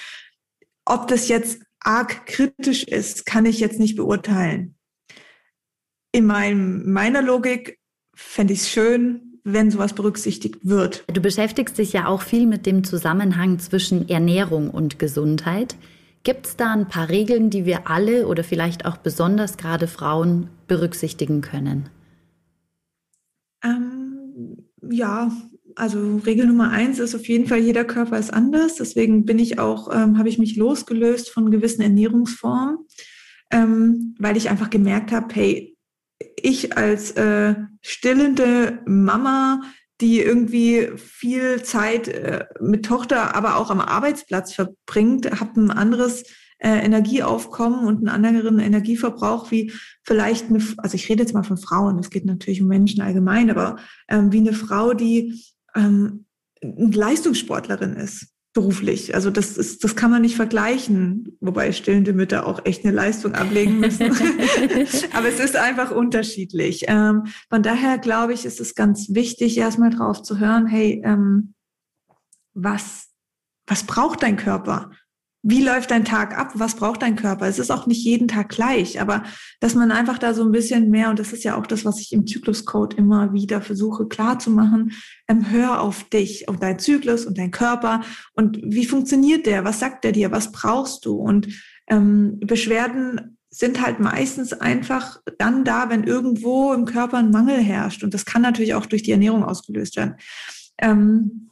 Ob 0.83 1.07
das 1.07 1.29
jetzt 1.29 1.61
arg 1.79 2.25
kritisch 2.25 2.83
ist, 2.83 3.25
kann 3.25 3.45
ich 3.45 3.59
jetzt 3.59 3.79
nicht 3.79 3.95
beurteilen. 3.95 4.75
In 6.11 6.25
meinem, 6.25 6.91
meiner 6.91 7.21
Logik 7.21 7.79
fände 8.15 8.53
ich 8.53 8.59
es 8.59 8.69
schön, 8.69 9.39
wenn 9.43 9.69
sowas 9.69 9.93
berücksichtigt 9.93 10.57
wird. 10.63 11.05
Du 11.13 11.21
beschäftigst 11.21 11.77
dich 11.77 11.93
ja 11.93 12.07
auch 12.07 12.23
viel 12.23 12.47
mit 12.47 12.65
dem 12.65 12.83
Zusammenhang 12.83 13.59
zwischen 13.59 14.09
Ernährung 14.09 14.71
und 14.71 14.97
Gesundheit. 14.97 15.75
Gibt 16.23 16.47
es 16.47 16.55
da 16.55 16.73
ein 16.73 16.87
paar 16.87 17.09
Regeln, 17.09 17.51
die 17.51 17.65
wir 17.65 17.87
alle 17.87 18.27
oder 18.27 18.43
vielleicht 18.43 18.85
auch 18.85 18.97
besonders 18.97 19.57
gerade 19.57 19.87
Frauen 19.87 20.49
berücksichtigen 20.67 21.41
können? 21.41 21.89
Ähm, 23.63 24.65
ja, 24.81 25.31
also 25.75 26.17
Regel 26.25 26.47
Nummer 26.47 26.71
eins 26.71 26.99
ist 26.99 27.15
auf 27.15 27.27
jeden 27.27 27.47
Fall, 27.47 27.59
jeder 27.59 27.85
Körper 27.85 28.17
ist 28.17 28.33
anders. 28.33 28.75
Deswegen 28.75 29.25
bin 29.25 29.39
ich 29.39 29.59
auch, 29.59 29.93
ähm, 29.93 30.17
habe 30.17 30.29
ich 30.29 30.37
mich 30.37 30.55
losgelöst 30.55 31.29
von 31.29 31.51
gewissen 31.51 31.81
Ernährungsformen, 31.81 32.77
ähm, 33.51 34.15
weil 34.19 34.37
ich 34.37 34.49
einfach 34.49 34.69
gemerkt 34.69 35.11
habe, 35.11 35.33
hey, 35.33 35.77
ich 36.35 36.77
als 36.77 37.11
äh, 37.11 37.55
stillende 37.81 38.79
Mama, 38.85 39.61
die 40.01 40.21
irgendwie 40.21 40.89
viel 40.97 41.61
Zeit 41.63 42.07
äh, 42.07 42.45
mit 42.59 42.85
Tochter, 42.85 43.35
aber 43.35 43.57
auch 43.57 43.69
am 43.69 43.81
Arbeitsplatz 43.81 44.53
verbringt, 44.53 45.39
habe 45.39 45.61
ein 45.61 45.71
anderes 45.71 46.23
äh, 46.57 46.85
Energieaufkommen 46.85 47.85
und 47.85 47.97
einen 47.97 48.25
anderen 48.25 48.59
Energieverbrauch 48.59 49.51
wie 49.51 49.73
vielleicht 50.03 50.49
eine, 50.49 50.63
also 50.77 50.95
ich 50.95 51.09
rede 51.09 51.23
jetzt 51.23 51.33
mal 51.33 51.43
von 51.43 51.57
Frauen, 51.57 51.99
es 51.99 52.09
geht 52.09 52.25
natürlich 52.25 52.61
um 52.61 52.67
Menschen 52.67 53.01
allgemein, 53.01 53.49
aber 53.49 53.77
ähm, 54.07 54.31
wie 54.31 54.39
eine 54.39 54.53
Frau, 54.53 54.93
die 54.93 55.33
ähm, 55.75 56.25
Leistungssportlerin 56.61 57.93
ist 57.93 58.27
beruflich. 58.55 59.13
Also 59.13 59.29
das 59.29 59.57
ist, 59.57 59.83
das 59.83 59.95
kann 59.97 60.09
man 60.09 60.21
nicht 60.21 60.37
vergleichen, 60.37 61.37
wobei 61.41 61.73
stillende 61.73 62.13
Mütter 62.13 62.47
auch 62.47 62.65
echt 62.65 62.85
eine 62.85 62.93
Leistung 62.95 63.33
ablegen 63.35 63.79
müssen. 63.81 64.11
Aber 65.13 65.27
es 65.27 65.39
ist 65.41 65.57
einfach 65.57 65.91
unterschiedlich. 65.91 66.85
Ähm, 66.87 67.25
von 67.49 67.61
daher 67.61 67.97
glaube 67.97 68.33
ich, 68.33 68.45
ist 68.45 68.61
es 68.61 68.73
ganz 68.73 69.13
wichtig, 69.13 69.57
erstmal 69.57 69.89
drauf 69.89 70.23
zu 70.23 70.39
hören, 70.39 70.67
hey, 70.67 71.01
ähm, 71.03 71.53
was, 72.53 73.09
was 73.67 73.83
braucht 73.83 74.23
dein 74.23 74.37
Körper? 74.37 74.91
Wie 75.47 75.63
läuft 75.63 75.91
dein 75.91 76.05
Tag 76.05 76.35
ab? 76.35 76.53
Was 76.55 76.73
braucht 76.73 77.03
dein 77.03 77.15
Körper? 77.15 77.45
Es 77.45 77.59
ist 77.59 77.69
auch 77.69 77.85
nicht 77.85 78.03
jeden 78.03 78.27
Tag 78.27 78.49
gleich, 78.49 78.99
aber 78.99 79.21
dass 79.59 79.75
man 79.75 79.91
einfach 79.91 80.17
da 80.17 80.33
so 80.33 80.43
ein 80.43 80.51
bisschen 80.51 80.89
mehr, 80.89 81.11
und 81.11 81.19
das 81.19 81.33
ist 81.33 81.43
ja 81.43 81.55
auch 81.55 81.67
das, 81.67 81.85
was 81.85 81.99
ich 81.99 82.13
im 82.13 82.25
Zykluscode 82.25 82.95
immer 82.95 83.31
wieder 83.31 83.61
versuche 83.61 84.07
klar 84.07 84.39
zu 84.39 84.49
machen, 84.49 84.93
ähm, 85.27 85.51
hör 85.51 85.81
auf 85.81 86.03
dich, 86.09 86.49
auf 86.49 86.57
deinen 86.57 86.79
Zyklus 86.79 87.27
und 87.27 87.37
dein 87.37 87.51
Körper 87.51 88.01
und 88.33 88.59
wie 88.63 88.87
funktioniert 88.87 89.45
der? 89.45 89.63
Was 89.63 89.79
sagt 89.79 90.03
der 90.03 90.13
dir? 90.13 90.31
Was 90.31 90.51
brauchst 90.51 91.05
du? 91.05 91.13
Und 91.13 91.47
ähm, 91.87 92.39
Beschwerden 92.39 93.37
sind 93.51 93.85
halt 93.85 93.99
meistens 93.99 94.51
einfach 94.51 95.21
dann 95.37 95.63
da, 95.63 95.91
wenn 95.91 96.05
irgendwo 96.05 96.73
im 96.73 96.85
Körper 96.85 97.19
ein 97.19 97.29
Mangel 97.29 97.61
herrscht. 97.61 98.03
Und 98.03 98.15
das 98.15 98.25
kann 98.25 98.41
natürlich 98.41 98.73
auch 98.73 98.87
durch 98.87 99.03
die 99.03 99.11
Ernährung 99.11 99.43
ausgelöst 99.43 99.95
werden. 99.95 100.15
Ähm, 100.79 101.51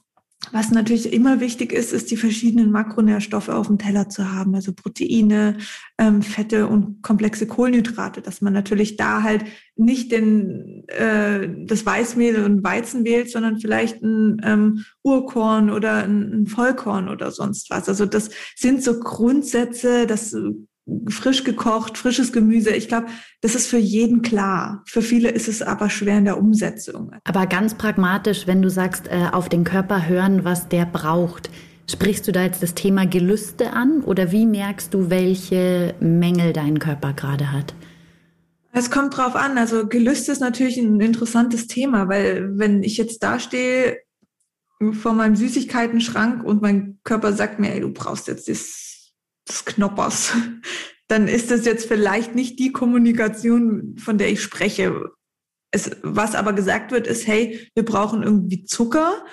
was 0.51 0.71
natürlich 0.71 1.11
immer 1.13 1.39
wichtig 1.39 1.71
ist, 1.71 1.93
ist 1.93 2.11
die 2.11 2.17
verschiedenen 2.17 2.71
Makronährstoffe 2.71 3.49
auf 3.49 3.67
dem 3.67 3.77
Teller 3.77 4.09
zu 4.09 4.31
haben, 4.31 4.53
also 4.55 4.73
Proteine, 4.73 5.57
ähm, 5.97 6.21
Fette 6.21 6.67
und 6.67 7.01
komplexe 7.01 7.47
Kohlenhydrate, 7.47 8.21
dass 8.21 8.41
man 8.41 8.53
natürlich 8.53 8.97
da 8.97 9.23
halt 9.23 9.45
nicht 9.75 10.11
den, 10.11 10.83
äh, 10.87 11.49
das 11.65 11.85
Weißmehl 11.85 12.43
und 12.43 12.63
Weizen 12.63 13.05
wählt, 13.05 13.31
sondern 13.31 13.59
vielleicht 13.59 14.01
ein 14.03 14.41
ähm, 14.43 14.85
Urkorn 15.01 15.69
oder 15.69 16.03
ein, 16.03 16.43
ein 16.43 16.47
Vollkorn 16.47 17.09
oder 17.09 17.31
sonst 17.31 17.69
was. 17.69 17.87
Also 17.87 18.05
das 18.05 18.29
sind 18.55 18.83
so 18.83 18.99
Grundsätze, 18.99 20.05
das 20.05 20.35
frisch 21.09 21.43
gekocht, 21.43 21.97
frisches 21.97 22.33
Gemüse. 22.33 22.71
Ich 22.71 22.87
glaube, 22.87 23.07
das 23.41 23.55
ist 23.55 23.67
für 23.67 23.77
jeden 23.77 24.21
klar. 24.21 24.83
Für 24.85 25.01
viele 25.01 25.29
ist 25.29 25.47
es 25.47 25.61
aber 25.61 25.89
schwer 25.89 26.17
in 26.17 26.25
der 26.25 26.37
Umsetzung. 26.37 27.11
Aber 27.23 27.47
ganz 27.47 27.75
pragmatisch, 27.75 28.47
wenn 28.47 28.61
du 28.61 28.69
sagst, 28.69 29.07
äh, 29.07 29.27
auf 29.31 29.49
den 29.49 29.63
Körper 29.63 30.07
hören, 30.07 30.43
was 30.43 30.67
der 30.67 30.85
braucht. 30.85 31.49
Sprichst 31.89 32.27
du 32.27 32.31
da 32.31 32.43
jetzt 32.43 32.63
das 32.63 32.73
Thema 32.73 33.05
Gelüste 33.05 33.73
an 33.73 34.01
oder 34.01 34.31
wie 34.31 34.45
merkst 34.45 34.93
du, 34.93 35.09
welche 35.09 35.95
Mängel 35.99 36.53
dein 36.53 36.79
Körper 36.79 37.13
gerade 37.13 37.51
hat? 37.51 37.73
Es 38.71 38.89
kommt 38.89 39.15
drauf 39.15 39.35
an. 39.35 39.57
Also 39.57 39.87
Gelüste 39.87 40.31
ist 40.31 40.39
natürlich 40.39 40.77
ein 40.77 40.99
interessantes 40.99 41.67
Thema, 41.67 42.07
weil 42.07 42.57
wenn 42.57 42.83
ich 42.83 42.97
jetzt 42.97 43.21
dastehe 43.21 43.99
vor 44.91 45.13
meinem 45.13 45.35
Süßigkeitenschrank 45.35 46.43
und 46.43 46.61
mein 46.61 46.99
Körper 47.03 47.33
sagt 47.33 47.59
mir, 47.59 47.73
ey, 47.73 47.81
du 47.81 47.93
brauchst 47.93 48.27
jetzt 48.27 48.49
das 48.49 48.92
Knoppers, 49.65 50.33
dann 51.07 51.27
ist 51.27 51.51
das 51.51 51.65
jetzt 51.65 51.87
vielleicht 51.87 52.35
nicht 52.35 52.59
die 52.59 52.71
Kommunikation, 52.71 53.95
von 53.97 54.17
der 54.17 54.31
ich 54.31 54.41
spreche. 54.41 55.11
Es, 55.71 55.91
was 56.03 56.35
aber 56.35 56.53
gesagt 56.53 56.91
wird, 56.91 57.07
ist, 57.07 57.27
hey, 57.27 57.69
wir 57.75 57.83
brauchen 57.83 58.23
irgendwie 58.23 58.63
Zucker 58.63 59.25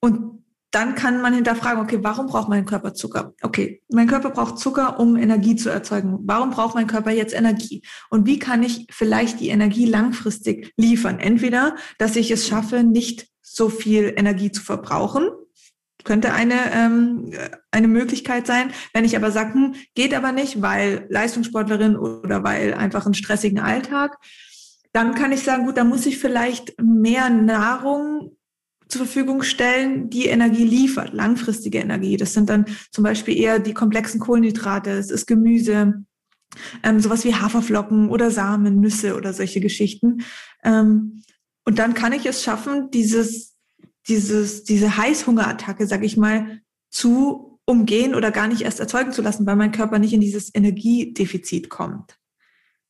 und 0.00 0.44
dann 0.70 0.94
kann 0.94 1.22
man 1.22 1.32
hinterfragen, 1.32 1.82
okay, 1.82 1.98
warum 2.02 2.26
braucht 2.26 2.50
mein 2.50 2.66
Körper 2.66 2.92
Zucker? 2.92 3.32
Okay, 3.40 3.82
mein 3.88 4.08
Körper 4.08 4.28
braucht 4.28 4.58
Zucker, 4.58 5.00
um 5.00 5.16
Energie 5.16 5.56
zu 5.56 5.70
erzeugen. 5.70 6.18
Warum 6.24 6.50
braucht 6.50 6.74
mein 6.74 6.86
Körper 6.86 7.12
jetzt 7.12 7.34
Energie? 7.34 7.82
Und 8.10 8.26
wie 8.26 8.38
kann 8.38 8.62
ich 8.62 8.86
vielleicht 8.90 9.40
die 9.40 9.48
Energie 9.48 9.86
langfristig 9.86 10.74
liefern? 10.76 11.18
Entweder, 11.18 11.76
dass 11.98 12.16
ich 12.16 12.30
es 12.30 12.46
schaffe, 12.46 12.82
nicht 12.82 13.28
so 13.40 13.70
viel 13.70 14.12
Energie 14.16 14.50
zu 14.50 14.62
verbrauchen, 14.62 15.30
könnte 16.06 16.32
eine, 16.32 16.72
ähm, 16.72 17.32
eine 17.70 17.88
Möglichkeit 17.88 18.46
sein. 18.46 18.70
Wenn 18.94 19.04
ich 19.04 19.16
aber 19.16 19.30
sage, 19.30 19.52
hm, 19.52 19.74
geht 19.94 20.14
aber 20.14 20.32
nicht, 20.32 20.62
weil 20.62 21.06
Leistungssportlerin 21.10 21.96
oder 21.96 22.42
weil 22.42 22.72
einfach 22.72 23.04
einen 23.04 23.14
stressigen 23.14 23.58
Alltag, 23.58 24.16
dann 24.92 25.14
kann 25.14 25.32
ich 25.32 25.42
sagen, 25.42 25.66
gut, 25.66 25.76
da 25.76 25.84
muss 25.84 26.06
ich 26.06 26.18
vielleicht 26.18 26.80
mehr 26.80 27.28
Nahrung 27.28 28.36
zur 28.88 29.04
Verfügung 29.04 29.42
stellen, 29.42 30.08
die 30.10 30.26
Energie 30.26 30.64
liefert, 30.64 31.12
langfristige 31.12 31.78
Energie. 31.78 32.16
Das 32.16 32.32
sind 32.32 32.48
dann 32.48 32.66
zum 32.92 33.04
Beispiel 33.04 33.36
eher 33.36 33.58
die 33.58 33.74
komplexen 33.74 34.20
Kohlenhydrate, 34.20 34.90
es 34.90 35.10
ist 35.10 35.26
Gemüse, 35.26 36.04
ähm, 36.82 37.00
sowas 37.00 37.24
wie 37.24 37.34
Haferflocken 37.34 38.08
oder 38.08 38.30
Samen, 38.30 38.80
Nüsse 38.80 39.16
oder 39.16 39.32
solche 39.32 39.60
Geschichten. 39.60 40.22
Ähm, 40.62 41.22
und 41.64 41.80
dann 41.80 41.94
kann 41.94 42.12
ich 42.12 42.24
es 42.26 42.44
schaffen, 42.44 42.90
dieses, 42.92 43.55
dieses, 44.08 44.64
diese 44.64 44.96
Heißhungerattacke, 44.96 45.86
sag 45.86 46.04
ich 46.04 46.16
mal, 46.16 46.60
zu 46.90 47.58
umgehen 47.66 48.14
oder 48.14 48.30
gar 48.30 48.48
nicht 48.48 48.62
erst 48.62 48.80
erzeugen 48.80 49.12
zu 49.12 49.22
lassen, 49.22 49.46
weil 49.46 49.56
mein 49.56 49.72
Körper 49.72 49.98
nicht 49.98 50.12
in 50.12 50.20
dieses 50.20 50.54
Energiedefizit 50.54 51.68
kommt. 51.68 52.18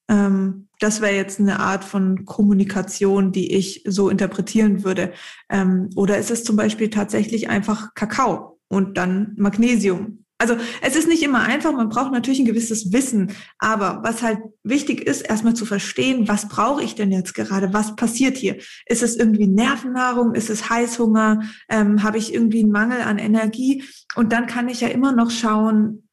Ähm, 0.08 0.68
das 0.78 1.00
wäre 1.00 1.14
jetzt 1.14 1.40
eine 1.40 1.58
Art 1.58 1.84
von 1.84 2.24
Kommunikation, 2.26 3.32
die 3.32 3.54
ich 3.54 3.82
so 3.86 4.10
interpretieren 4.10 4.84
würde. 4.84 5.12
Ähm, 5.48 5.90
oder 5.96 6.18
ist 6.18 6.30
es 6.30 6.44
zum 6.44 6.56
Beispiel 6.56 6.90
tatsächlich 6.90 7.48
einfach 7.48 7.94
Kakao 7.94 8.60
und 8.68 8.98
dann 8.98 9.34
Magnesium 9.36 10.25
also 10.38 10.56
es 10.82 10.96
ist 10.96 11.08
nicht 11.08 11.22
immer 11.22 11.40
einfach, 11.40 11.72
man 11.72 11.88
braucht 11.88 12.12
natürlich 12.12 12.40
ein 12.40 12.46
gewisses 12.46 12.92
Wissen, 12.92 13.32
aber 13.58 14.00
was 14.02 14.22
halt 14.22 14.38
wichtig 14.62 15.00
ist, 15.00 15.22
erstmal 15.22 15.54
zu 15.54 15.64
verstehen, 15.64 16.28
was 16.28 16.48
brauche 16.48 16.82
ich 16.82 16.94
denn 16.94 17.10
jetzt 17.10 17.34
gerade, 17.34 17.72
was 17.72 17.96
passiert 17.96 18.36
hier? 18.36 18.58
Ist 18.86 19.02
es 19.02 19.16
irgendwie 19.16 19.46
Nervennahrung, 19.46 20.34
ist 20.34 20.50
es 20.50 20.68
Heißhunger, 20.68 21.42
ähm, 21.70 22.02
habe 22.02 22.18
ich 22.18 22.34
irgendwie 22.34 22.60
einen 22.60 22.72
Mangel 22.72 23.00
an 23.00 23.18
Energie? 23.18 23.84
Und 24.14 24.32
dann 24.32 24.46
kann 24.46 24.68
ich 24.68 24.82
ja 24.82 24.88
immer 24.88 25.12
noch 25.12 25.30
schauen 25.30 26.08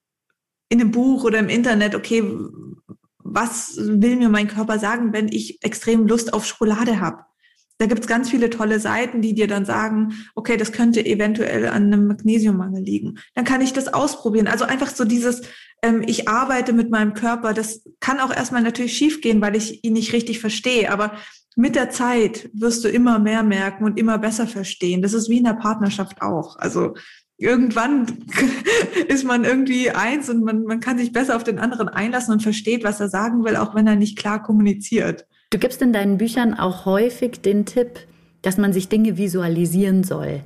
in 0.69 0.79
einem 0.79 0.91
Buch 0.91 1.25
oder 1.25 1.39
im 1.39 1.49
Internet, 1.49 1.93
okay, 1.93 2.23
was 3.17 3.75
will 3.77 4.15
mir 4.15 4.29
mein 4.29 4.47
Körper 4.47 4.79
sagen, 4.79 5.11
wenn 5.11 5.27
ich 5.27 5.61
extrem 5.63 6.07
Lust 6.07 6.33
auf 6.33 6.45
Schokolade 6.45 7.01
habe? 7.01 7.25
Da 7.83 7.87
gibt 7.87 7.99
es 7.99 8.07
ganz 8.07 8.29
viele 8.29 8.49
tolle 8.49 8.79
Seiten, 8.79 9.21
die 9.21 9.33
dir 9.33 9.45
dann 9.45 9.65
sagen, 9.65 10.13
okay, 10.35 10.55
das 10.55 10.71
könnte 10.71 11.05
eventuell 11.05 11.67
an 11.67 11.91
einem 11.91 12.07
Magnesiummangel 12.07 12.81
liegen. 12.81 13.19
Dann 13.35 13.43
kann 13.43 13.59
ich 13.59 13.73
das 13.73 13.93
ausprobieren. 13.93 14.47
Also 14.47 14.63
einfach 14.63 14.89
so 14.89 15.03
dieses, 15.03 15.41
ähm, 15.81 16.01
ich 16.07 16.29
arbeite 16.29 16.71
mit 16.71 16.89
meinem 16.89 17.13
Körper, 17.13 17.53
das 17.53 17.83
kann 17.99 18.21
auch 18.21 18.33
erstmal 18.33 18.61
natürlich 18.61 18.95
schiefgehen, 18.95 19.41
weil 19.41 19.57
ich 19.57 19.83
ihn 19.83 19.91
nicht 19.91 20.13
richtig 20.13 20.39
verstehe. 20.39 20.93
Aber 20.93 21.17
mit 21.57 21.75
der 21.75 21.89
Zeit 21.89 22.49
wirst 22.53 22.85
du 22.85 22.87
immer 22.87 23.19
mehr 23.19 23.43
merken 23.43 23.83
und 23.83 23.99
immer 23.99 24.17
besser 24.17 24.47
verstehen. 24.47 25.01
Das 25.01 25.11
ist 25.11 25.27
wie 25.29 25.39
in 25.39 25.43
der 25.43 25.55
Partnerschaft 25.55 26.21
auch. 26.21 26.55
Also 26.55 26.93
irgendwann 27.35 28.05
ist 29.09 29.25
man 29.25 29.43
irgendwie 29.43 29.91
eins 29.91 30.29
und 30.29 30.41
man, 30.41 30.63
man 30.63 30.79
kann 30.79 30.97
sich 30.97 31.11
besser 31.11 31.35
auf 31.35 31.43
den 31.43 31.59
anderen 31.59 31.89
einlassen 31.89 32.31
und 32.31 32.43
versteht, 32.43 32.85
was 32.85 33.01
er 33.01 33.09
sagen 33.09 33.43
will, 33.43 33.57
auch 33.57 33.75
wenn 33.75 33.87
er 33.87 33.97
nicht 33.97 34.17
klar 34.17 34.41
kommuniziert. 34.41 35.25
Du 35.53 35.59
gibst 35.59 35.83
in 35.83 35.93
deinen 35.93 36.17
Büchern 36.17 36.55
auch 36.55 36.87
häufig 36.87 37.41
den 37.41 37.67
Tipp, 37.67 37.99
dass 38.41 38.57
man 38.57 38.73
sich 38.73 38.89
Dinge 38.89 39.19
visualisieren 39.19 40.03
soll. 40.03 40.41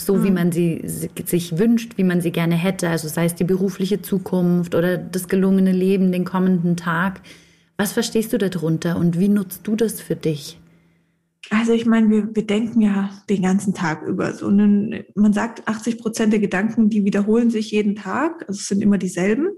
So 0.00 0.14
mhm. 0.14 0.24
wie 0.24 0.30
man 0.30 0.50
sie 0.50 0.80
sich 0.82 1.58
wünscht, 1.58 1.98
wie 1.98 2.04
man 2.04 2.22
sie 2.22 2.32
gerne 2.32 2.54
hätte. 2.54 2.88
Also 2.88 3.06
sei 3.06 3.26
es 3.26 3.34
die 3.34 3.44
berufliche 3.44 4.00
Zukunft 4.00 4.74
oder 4.74 4.96
das 4.96 5.28
gelungene 5.28 5.72
Leben, 5.72 6.10
den 6.10 6.24
kommenden 6.24 6.74
Tag. 6.74 7.20
Was 7.76 7.92
verstehst 7.92 8.32
du 8.32 8.38
darunter 8.38 8.96
und 8.96 9.20
wie 9.20 9.28
nutzt 9.28 9.66
du 9.66 9.76
das 9.76 10.00
für 10.00 10.16
dich? 10.16 10.58
Also 11.50 11.72
ich 11.72 11.84
meine, 11.84 12.08
wir, 12.08 12.34
wir 12.34 12.46
denken 12.46 12.80
ja 12.80 13.10
den 13.28 13.42
ganzen 13.42 13.74
Tag 13.74 14.04
über. 14.06 14.32
So 14.32 14.46
einen, 14.46 15.04
man 15.14 15.34
sagt, 15.34 15.68
80 15.68 15.98
Prozent 15.98 16.32
der 16.32 16.40
Gedanken, 16.40 16.88
die 16.88 17.04
wiederholen 17.04 17.50
sich 17.50 17.72
jeden 17.72 17.94
Tag. 17.94 18.40
Also 18.48 18.58
es 18.58 18.68
sind 18.68 18.80
immer 18.80 18.96
dieselben. 18.96 19.48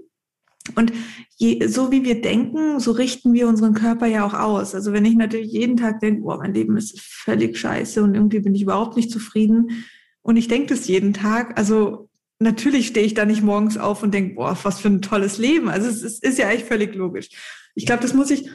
Und 0.75 0.91
je, 1.37 1.67
so 1.67 1.91
wie 1.91 2.03
wir 2.03 2.21
denken, 2.21 2.79
so 2.79 2.91
richten 2.91 3.33
wir 3.33 3.47
unseren 3.47 3.73
Körper 3.73 4.07
ja 4.07 4.25
auch 4.25 4.33
aus. 4.33 4.75
Also 4.75 4.93
wenn 4.93 5.05
ich 5.05 5.15
natürlich 5.15 5.51
jeden 5.51 5.77
Tag 5.77 5.99
denke, 5.99 6.21
boah, 6.21 6.37
mein 6.37 6.53
Leben 6.53 6.77
ist 6.77 6.99
völlig 6.99 7.57
scheiße 7.57 8.03
und 8.03 8.15
irgendwie 8.15 8.39
bin 8.39 8.55
ich 8.55 8.61
überhaupt 8.61 8.95
nicht 8.95 9.11
zufrieden 9.11 9.85
und 10.21 10.37
ich 10.37 10.47
denke 10.47 10.75
das 10.75 10.87
jeden 10.87 11.13
Tag, 11.13 11.57
also 11.57 12.09
natürlich 12.39 12.87
stehe 12.87 13.05
ich 13.05 13.13
da 13.13 13.25
nicht 13.25 13.41
morgens 13.41 13.77
auf 13.77 14.03
und 14.03 14.13
denke, 14.13 14.35
boah, 14.35 14.57
was 14.63 14.79
für 14.79 14.89
ein 14.89 15.01
tolles 15.01 15.37
Leben. 15.37 15.69
Also 15.69 15.89
es 15.89 16.01
ist, 16.01 16.23
ist 16.23 16.37
ja 16.37 16.47
eigentlich 16.47 16.65
völlig 16.65 16.95
logisch. 16.95 17.29
Ich 17.75 17.85
glaube, 17.85 18.01
das 18.01 18.13
muss 18.13 18.31
ich 18.31 18.49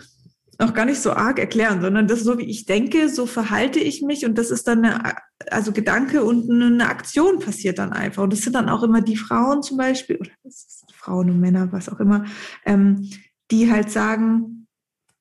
auch 0.59 0.73
gar 0.73 0.85
nicht 0.85 1.01
so 1.01 1.13
arg 1.13 1.39
erklären, 1.39 1.81
sondern 1.81 2.07
das 2.07 2.21
so 2.21 2.39
wie 2.39 2.45
ich 2.45 2.65
denke, 2.65 3.09
so 3.09 3.27
verhalte 3.27 3.81
ich 3.81 4.03
mich 4.03 4.25
und 4.25 4.39
das 4.39 4.51
ist 4.51 4.69
dann 4.69 4.85
eine, 4.85 5.17
also 5.51 5.73
Gedanke 5.73 6.23
und 6.23 6.51
eine 6.51 6.89
Aktion 6.89 7.41
passiert 7.41 7.79
dann 7.79 7.93
einfach. 7.93 8.23
Und 8.23 8.33
das 8.33 8.43
sind 8.43 8.55
dann 8.55 8.69
auch 8.69 8.83
immer 8.83 9.01
die 9.01 9.17
Frauen 9.17 9.63
zum 9.63 9.77
Beispiel, 9.77 10.17
oder 10.17 10.31
das 10.45 10.65
ist 10.65 10.84
Frauen 11.05 11.31
und 11.31 11.41
Männer, 11.41 11.71
was 11.71 11.89
auch 11.89 12.01
immer, 12.01 12.25
ähm, 12.65 13.11
die 13.51 13.71
halt 13.71 13.91
sagen, 13.91 14.67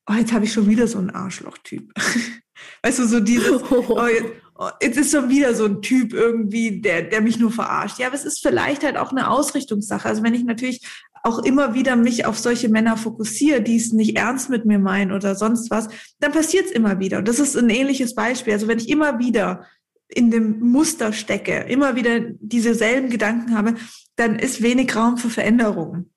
oh, 0.10 0.14
jetzt 0.14 0.34
habe 0.34 0.46
ich 0.46 0.54
schon 0.54 0.68
wieder 0.68 0.88
so 0.88 0.98
einen 0.98 1.10
Arschloch-Typ. 1.10 1.92
weißt 2.84 3.00
du, 3.00 3.06
so 3.06 3.20
dieses, 3.20 3.62
oh, 3.72 4.08
jetzt, 4.08 4.32
oh, 4.56 4.70
jetzt, 4.82 4.98
ist 4.98 5.12
schon 5.12 5.30
wieder 5.30 5.54
so 5.54 5.66
ein 5.66 5.82
Typ 5.82 6.14
irgendwie, 6.14 6.82
der, 6.82 7.04
der 7.04 7.22
mich 7.22 7.38
nur 7.38 7.52
verarscht. 7.52 8.00
Ja, 8.00 8.08
aber 8.08 8.16
es 8.16 8.26
ist 8.26 8.42
vielleicht 8.42 8.84
halt 8.84 8.98
auch 8.98 9.12
eine 9.12 9.30
Ausrichtungssache. 9.30 10.08
Also 10.08 10.24
wenn 10.24 10.34
ich 10.34 10.46
natürlich 10.46 10.86
auch 11.24 11.40
immer 11.40 11.74
wieder 11.74 11.96
mich 11.96 12.26
auf 12.26 12.38
solche 12.38 12.70
Männer 12.70 12.98
fokussiere, 12.98 13.62
die 13.62 13.78
es 13.78 13.94
nicht 13.94 14.18
ernst 14.18 14.50
mit 14.50 14.66
mir 14.66 14.80
meinen 14.80 15.12
oder 15.12 15.36
sonst 15.36 15.72
was, 15.72 15.88
dann 16.20 16.34
passiert 16.34 16.66
es 16.66 16.72
immer 16.72 17.00
wieder. 17.00 17.20
Und 17.20 17.28
das 17.28 17.40
ist 17.40 17.58
ein 17.58 17.70
ähnliches 17.70 18.14
Beispiel. 18.14 18.54
Also 18.54 18.68
wenn 18.68 18.80
ich 18.80 18.90
immer 18.90 19.20
wieder 19.20 19.66
in 20.10 20.32
dem 20.32 20.60
Muster 20.60 21.14
stecke, 21.14 21.60
immer 21.70 21.96
wieder 21.96 22.20
diese 22.40 22.76
selben 22.76 23.10
Gedanken 23.10 23.58
habe, 23.58 23.76
dann 24.16 24.38
ist 24.38 24.62
wenig 24.62 24.96
Raum 24.96 25.18
für 25.18 25.30
Veränderungen. 25.30 26.14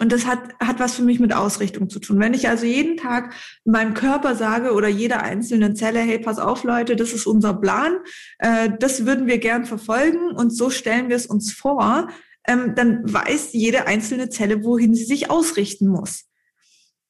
Und 0.00 0.12
das 0.12 0.26
hat, 0.26 0.54
hat 0.60 0.78
was 0.78 0.94
für 0.94 1.02
mich 1.02 1.18
mit 1.18 1.32
Ausrichtung 1.32 1.88
zu 1.88 1.98
tun. 1.98 2.20
Wenn 2.20 2.34
ich 2.34 2.48
also 2.48 2.66
jeden 2.66 2.96
Tag 2.96 3.34
meinem 3.64 3.94
Körper 3.94 4.36
sage 4.36 4.72
oder 4.72 4.86
jeder 4.86 5.22
einzelnen 5.22 5.74
Zelle, 5.74 5.98
hey, 5.98 6.18
pass 6.18 6.38
auf, 6.38 6.62
Leute, 6.62 6.94
das 6.94 7.12
ist 7.12 7.26
unser 7.26 7.54
Plan, 7.54 7.96
äh, 8.38 8.70
das 8.78 9.06
würden 9.06 9.26
wir 9.26 9.38
gern 9.38 9.64
verfolgen 9.64 10.30
und 10.30 10.50
so 10.50 10.70
stellen 10.70 11.08
wir 11.08 11.16
es 11.16 11.26
uns 11.26 11.52
vor, 11.52 12.08
ähm, 12.46 12.74
dann 12.76 13.12
weiß 13.12 13.52
jede 13.52 13.86
einzelne 13.86 14.28
Zelle, 14.28 14.62
wohin 14.62 14.94
sie 14.94 15.04
sich 15.04 15.30
ausrichten 15.30 15.88
muss. 15.88 16.26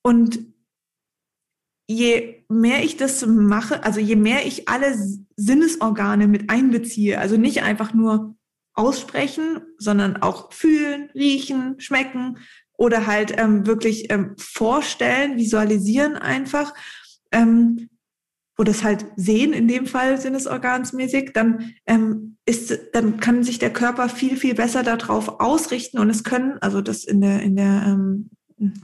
Und 0.02 0.40
je 1.86 2.44
mehr 2.48 2.82
ich 2.84 2.96
das 2.96 3.26
mache, 3.26 3.84
also 3.84 4.00
je 4.00 4.16
mehr 4.16 4.46
ich 4.46 4.68
alle 4.68 4.96
Sinnesorgane 5.36 6.26
mit 6.26 6.48
einbeziehe, 6.48 7.18
also 7.18 7.36
nicht 7.36 7.62
einfach 7.62 7.92
nur 7.92 8.37
aussprechen, 8.78 9.60
sondern 9.78 10.18
auch 10.18 10.52
fühlen, 10.52 11.10
riechen, 11.14 11.80
schmecken 11.80 12.38
oder 12.76 13.06
halt 13.06 13.34
ähm, 13.36 13.66
wirklich 13.66 14.10
ähm, 14.10 14.36
vorstellen, 14.38 15.36
visualisieren 15.36 16.16
einfach 16.16 16.72
ähm, 17.32 17.88
oder 18.56 18.70
es 18.70 18.84
halt 18.84 19.06
sehen 19.16 19.52
in 19.52 19.68
dem 19.68 19.86
Fall 19.86 20.20
sinnesorgansmäßig, 20.20 21.32
dann 21.32 21.74
ähm, 21.86 22.36
ist, 22.46 22.76
dann 22.92 23.20
kann 23.20 23.42
sich 23.42 23.58
der 23.58 23.72
Körper 23.72 24.08
viel 24.08 24.36
viel 24.36 24.54
besser 24.54 24.82
darauf 24.82 25.40
ausrichten 25.40 25.98
und 25.98 26.08
es 26.08 26.24
können, 26.24 26.58
also 26.60 26.80
das 26.80 27.04
in 27.04 27.20
der 27.20 27.42
in 27.42 27.56
der 27.56 27.82
ähm, 27.86 28.30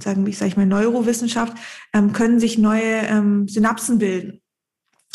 sagen, 0.00 0.26
ich 0.26 0.38
sage 0.38 0.48
ich 0.50 0.56
mal 0.56 0.66
Neurowissenschaft, 0.66 1.56
ähm, 1.92 2.12
können 2.12 2.40
sich 2.40 2.58
neue 2.58 3.06
ähm, 3.06 3.48
Synapsen 3.48 3.98
bilden 3.98 4.43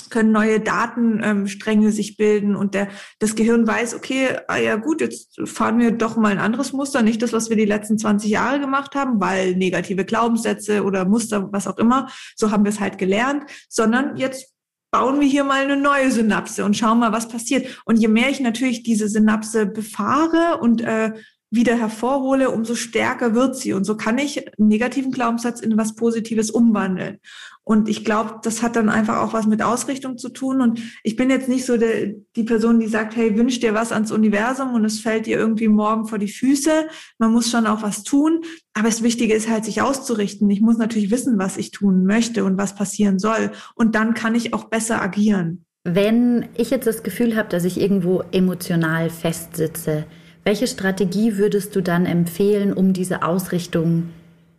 können 0.10 0.32
neue 0.32 0.60
Datenstränge 0.60 1.92
sich 1.92 2.18
bilden 2.18 2.56
und 2.56 2.74
der, 2.74 2.90
das 3.20 3.36
Gehirn 3.36 3.66
weiß, 3.68 3.96
okay, 3.96 4.38
ah 4.48 4.58
ja 4.58 4.76
gut, 4.76 5.02
jetzt 5.02 5.40
fahren 5.46 5.80
wir 5.80 5.92
doch 5.92 6.18
mal 6.18 6.32
ein 6.32 6.40
anderes 6.40 6.74
Muster, 6.74 7.02
nicht 7.02 7.22
das, 7.22 7.34
was 7.34 7.50
wir 7.50 7.58
die 7.58 7.66
letzten 7.66 7.98
20 7.98 8.30
Jahre 8.30 8.60
gemacht 8.60 8.96
haben, 8.96 9.20
weil 9.20 9.56
negative 9.56 10.06
Glaubenssätze 10.06 10.84
oder 10.84 11.06
Muster, 11.06 11.52
was 11.52 11.68
auch 11.68 11.78
immer, 11.78 12.10
so 12.36 12.52
haben 12.52 12.64
wir 12.64 12.72
es 12.72 12.80
halt 12.80 12.98
gelernt, 12.98 13.44
sondern 13.68 14.18
jetzt 14.18 14.54
bauen 14.92 15.20
wir 15.20 15.28
hier 15.28 15.44
mal 15.44 15.64
eine 15.64 15.78
neue 15.78 16.12
Synapse 16.12 16.66
und 16.66 16.76
schauen 16.76 17.00
mal, 17.00 17.12
was 17.12 17.28
passiert. 17.28 17.82
Und 17.86 17.98
je 17.98 18.08
mehr 18.08 18.30
ich 18.30 18.40
natürlich 18.40 18.84
diese 18.84 19.08
Synapse 19.08 19.68
befahre 19.68 20.60
und 20.60 20.82
äh, 20.82 21.14
wieder 21.52 21.76
hervorhole, 21.78 22.52
umso 22.52 22.76
stärker 22.76 23.34
wird 23.34 23.56
sie. 23.56 23.74
Und 23.74 23.84
so 23.84 23.98
kann 23.98 24.18
ich 24.18 24.38
einen 24.38 24.68
negativen 24.68 25.12
Glaubenssatz 25.12 25.62
in 25.62 25.78
was 25.78 25.96
Positives 25.96 26.52
umwandeln. 26.52 27.18
Und 27.64 27.88
ich 27.88 28.04
glaube, 28.04 28.40
das 28.42 28.64
hat 28.64 28.76
dann 28.76 28.90
einfach 28.90 29.18
auch 29.18 29.34
was 29.34 29.46
mit 29.46 29.62
Ausrichtung 29.62 30.18
zu 30.18 30.30
tun. 30.30 30.62
Und 30.62 30.82
ich 31.04 31.16
bin 31.16 31.30
jetzt 31.30 31.48
nicht 31.48 31.66
so 31.66 31.78
der, 31.78 32.14
die 32.36 32.44
Person, 32.44 32.80
die 32.80 32.88
sagt, 32.88 33.16
hey, 33.16 33.38
wünsch 33.38 33.60
dir 33.60 33.76
was 33.76 33.92
ans 33.92 34.12
Universum 34.12 34.74
und 34.74 34.86
es 34.86 35.00
fällt 35.00 35.28
dir 35.28 35.38
irgendwie 35.38 35.68
morgen 35.68 36.08
vor 36.08 36.18
die 36.18 36.32
Füße. 36.32 36.88
Man 37.20 37.32
muss 37.32 37.52
schon 37.52 37.68
auch 37.68 37.84
was 37.84 38.04
tun. 38.04 38.42
Aber 38.74 38.88
das 38.88 39.04
Wichtige 39.04 39.34
ist 39.36 39.50
halt, 39.50 39.66
sich 39.66 39.82
auszurichten. 39.82 40.50
Ich 40.50 40.62
muss 40.62 40.78
natürlich 40.78 41.12
wissen, 41.12 41.38
was 41.38 41.58
ich 41.58 41.70
tun 41.72 42.06
möchte 42.06 42.44
und 42.44 42.58
was 42.58 42.74
passieren 42.74 43.20
soll. 43.20 43.52
Und 43.76 43.94
dann 43.94 44.14
kann 44.16 44.34
ich 44.34 44.54
auch 44.54 44.66
besser 44.66 45.02
agieren. 45.02 45.66
Wenn 45.84 46.50
ich 46.56 46.72
jetzt 46.72 46.88
das 46.88 47.04
Gefühl 47.04 47.36
habe, 47.36 47.50
dass 47.50 47.64
ich 47.66 47.80
irgendwo 47.80 48.24
emotional 48.32 49.10
festsitze, 49.10 50.06
welche 50.50 50.66
Strategie 50.66 51.38
würdest 51.38 51.76
du 51.76 51.82
dann 51.84 52.08
empfehlen, 52.08 52.74
um 52.74 52.92
diese 52.92 53.22
Ausrichtung 53.22 54.10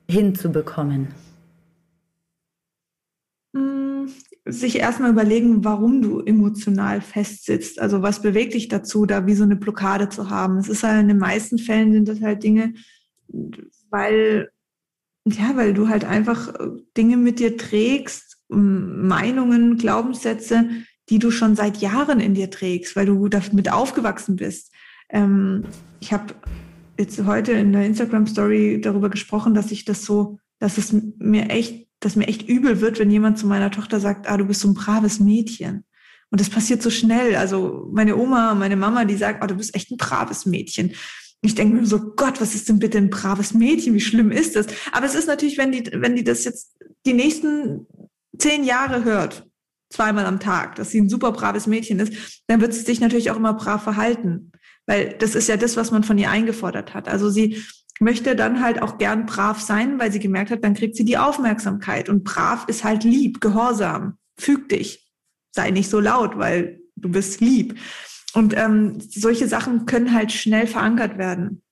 hinzubekommen? 0.09 1.09
Hm, 3.57 4.09
sich 4.44 4.79
erstmal 4.79 5.11
überlegen, 5.11 5.64
warum 5.64 6.00
du 6.00 6.20
emotional 6.20 7.00
festsitzt. 7.00 7.81
Also 7.81 8.03
was 8.03 8.22
bewegt 8.22 8.55
dich 8.55 8.68
dazu, 8.68 9.05
da 9.05 9.26
wie 9.26 9.35
so 9.35 9.42
eine 9.42 9.57
Blockade 9.57 10.09
zu 10.09 10.31
haben. 10.31 10.59
Es 10.59 10.68
ist 10.68 10.85
halt 10.85 11.00
in 11.00 11.09
den 11.09 11.18
meisten 11.18 11.59
Fällen 11.59 11.92
sind 11.92 12.07
das 12.07 12.20
halt 12.20 12.44
Dinge, 12.44 12.74
weil, 13.90 14.48
ja, 15.24 15.57
weil 15.57 15.74
du 15.74 15.88
halt 15.88 16.05
einfach 16.05 16.55
Dinge 16.96 17.16
mit 17.16 17.40
dir 17.40 17.57
trägst, 17.57 18.38
Meinungen, 18.48 19.76
Glaubenssätze, 19.76 20.68
die 21.09 21.18
du 21.18 21.33
schon 21.33 21.57
seit 21.57 21.79
Jahren 21.79 22.20
in 22.20 22.35
dir 22.35 22.48
trägst, 22.48 22.94
weil 22.94 23.07
du 23.07 23.26
damit 23.26 23.72
aufgewachsen 23.72 24.37
bist. 24.37 24.70
Ähm, 25.11 25.64
ich 26.01 26.12
habe 26.12 26.35
jetzt 26.99 27.25
heute 27.25 27.53
in 27.53 27.73
der 27.73 27.87
Instagram 27.87 28.27
Story 28.27 28.81
darüber 28.81 29.11
gesprochen, 29.11 29.55
dass 29.55 29.70
ich 29.70 29.85
das 29.85 30.05
so, 30.05 30.38
dass 30.59 30.79
es 30.79 30.92
mir 30.92 31.51
echt, 31.51 31.88
dass 32.01 32.16
mir 32.16 32.29
echt 32.29 32.49
übel 32.49 32.81
wird, 32.81 32.99
wenn 32.99 33.11
jemand 33.11 33.38
zu 33.38 33.46
meiner 33.46 33.70
Tochter 33.70 34.01
sagt, 34.01 34.29
ah, 34.29 34.37
du 34.37 34.44
bist 34.44 34.61
so 34.61 34.68
ein 34.68 34.75
braves 34.75 35.20
Mädchen. 35.20 35.85
Und 36.31 36.40
das 36.40 36.51
passiert 36.51 36.83
so 36.83 36.90
schnell. 36.90 37.35
Also 37.37 37.88
meine 37.92 38.16
Oma, 38.16 38.55
meine 38.55 38.77
Mama, 38.77 39.05
die 39.05 39.16
sagt, 39.16 39.42
oh, 39.42 39.46
du 39.46 39.57
bist 39.57 39.75
echt 39.75 39.90
ein 39.90 39.96
braves 39.96 40.46
Mädchen. 40.46 40.92
Ich 41.42 41.55
denke 41.55 41.77
mir 41.77 41.87
so, 41.87 42.14
Gott, 42.14 42.40
was 42.40 42.55
ist 42.55 42.68
denn 42.68 42.79
bitte 42.79 42.99
ein 42.99 43.11
braves 43.11 43.55
Mädchen? 43.55 43.94
Wie 43.94 44.01
schlimm 44.01 44.31
ist 44.31 44.57
das? 44.57 44.66
Aber 44.92 45.07
es 45.07 45.14
ist 45.14 45.27
natürlich, 45.27 45.59
wenn 45.59 45.73
die, 45.73 45.90
wenn 45.92 46.14
die 46.14 46.25
das 46.25 46.44
jetzt 46.44 46.77
die 47.07 47.14
nächsten 47.14 47.87
zehn 48.38 48.62
Jahre 48.64 49.05
hört, 49.05 49.46
zweimal 49.90 50.27
am 50.27 50.38
Tag, 50.38 50.77
dass 50.77 50.90
sie 50.90 51.01
ein 51.01 51.09
super 51.09 51.33
braves 51.33 51.66
Mädchen 51.66 51.99
ist, 51.99 52.42
dann 52.46 52.61
wird 52.61 52.75
sie 52.75 52.83
sich 52.83 53.01
natürlich 53.01 53.31
auch 53.31 53.37
immer 53.37 53.55
brav 53.55 53.83
verhalten. 53.83 54.53
Weil 54.90 55.14
das 55.20 55.37
ist 55.37 55.48
ja 55.48 55.57
das, 55.57 55.76
was 55.76 55.92
man 55.92 56.03
von 56.03 56.18
ihr 56.18 56.31
eingefordert 56.31 56.94
hat. 56.94 57.07
Also 57.07 57.31
sie 57.31 57.62
möchte 58.00 58.35
dann 58.35 58.61
halt 58.61 58.83
auch 58.83 58.98
gern 58.98 59.24
brav 59.24 59.61
sein, 59.61 60.00
weil 60.00 60.11
sie 60.11 60.18
gemerkt 60.18 60.50
hat, 60.50 60.64
dann 60.64 60.74
kriegt 60.74 60.96
sie 60.96 61.05
die 61.05 61.16
Aufmerksamkeit. 61.16 62.09
Und 62.09 62.24
brav 62.24 62.64
ist 62.66 62.83
halt 62.83 63.05
lieb, 63.05 63.40
gehorsam, 63.40 64.18
füg 64.37 64.68
dich, 64.68 65.09
sei 65.53 65.70
nicht 65.70 65.88
so 65.88 66.00
laut, 66.00 66.38
weil 66.38 66.81
du 66.96 67.09
bist 67.09 67.40
lieb. 67.40 67.79
Und 68.35 68.53
ähm, 68.57 68.98
solche 68.98 69.46
Sachen 69.46 69.87
können 69.87 70.12
halt 70.12 70.33
schnell 70.33 70.66
verankert 70.66 71.18
werden 71.18 71.62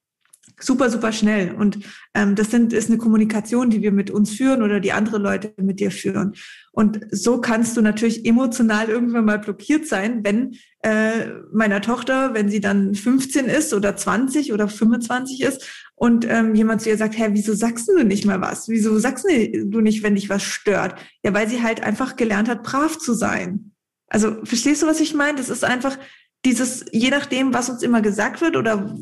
super, 0.60 0.90
super 0.90 1.12
schnell. 1.12 1.54
Und 1.54 1.78
ähm, 2.14 2.34
das 2.34 2.50
sind, 2.50 2.72
ist 2.72 2.88
eine 2.88 2.98
Kommunikation, 2.98 3.70
die 3.70 3.82
wir 3.82 3.92
mit 3.92 4.10
uns 4.10 4.30
führen 4.30 4.62
oder 4.62 4.80
die 4.80 4.92
andere 4.92 5.18
Leute 5.18 5.52
mit 5.56 5.80
dir 5.80 5.90
führen. 5.90 6.34
Und 6.72 7.00
so 7.10 7.40
kannst 7.40 7.76
du 7.76 7.80
natürlich 7.80 8.24
emotional 8.24 8.88
irgendwann 8.88 9.24
mal 9.24 9.38
blockiert 9.38 9.86
sein, 9.86 10.24
wenn 10.24 10.54
äh, 10.82 11.26
meiner 11.52 11.80
Tochter, 11.80 12.34
wenn 12.34 12.48
sie 12.48 12.60
dann 12.60 12.94
15 12.94 13.46
ist 13.46 13.74
oder 13.74 13.96
20 13.96 14.52
oder 14.52 14.68
25 14.68 15.42
ist 15.42 15.88
und 15.94 16.24
ähm, 16.28 16.54
jemand 16.54 16.80
zu 16.80 16.88
ihr 16.88 16.96
sagt, 16.96 17.18
hä, 17.18 17.30
wieso 17.32 17.54
sagst 17.54 17.88
du 17.88 18.04
nicht 18.04 18.24
mal 18.24 18.40
was? 18.40 18.68
Wieso 18.68 18.96
sagst 18.98 19.24
du 19.24 19.80
nicht, 19.80 20.02
wenn 20.02 20.14
dich 20.14 20.30
was 20.30 20.44
stört? 20.44 20.94
Ja, 21.24 21.34
weil 21.34 21.48
sie 21.48 21.62
halt 21.62 21.82
einfach 21.82 22.14
gelernt 22.16 22.48
hat, 22.48 22.62
brav 22.62 22.98
zu 22.98 23.14
sein. 23.14 23.72
Also 24.08 24.36
verstehst 24.44 24.82
du, 24.82 24.86
was 24.86 25.00
ich 25.00 25.14
meine? 25.14 25.38
Das 25.38 25.48
ist 25.48 25.64
einfach 25.64 25.98
dieses, 26.44 26.84
je 26.92 27.10
nachdem, 27.10 27.52
was 27.52 27.68
uns 27.68 27.82
immer 27.82 28.00
gesagt 28.00 28.40
wird 28.40 28.56
oder 28.56 28.96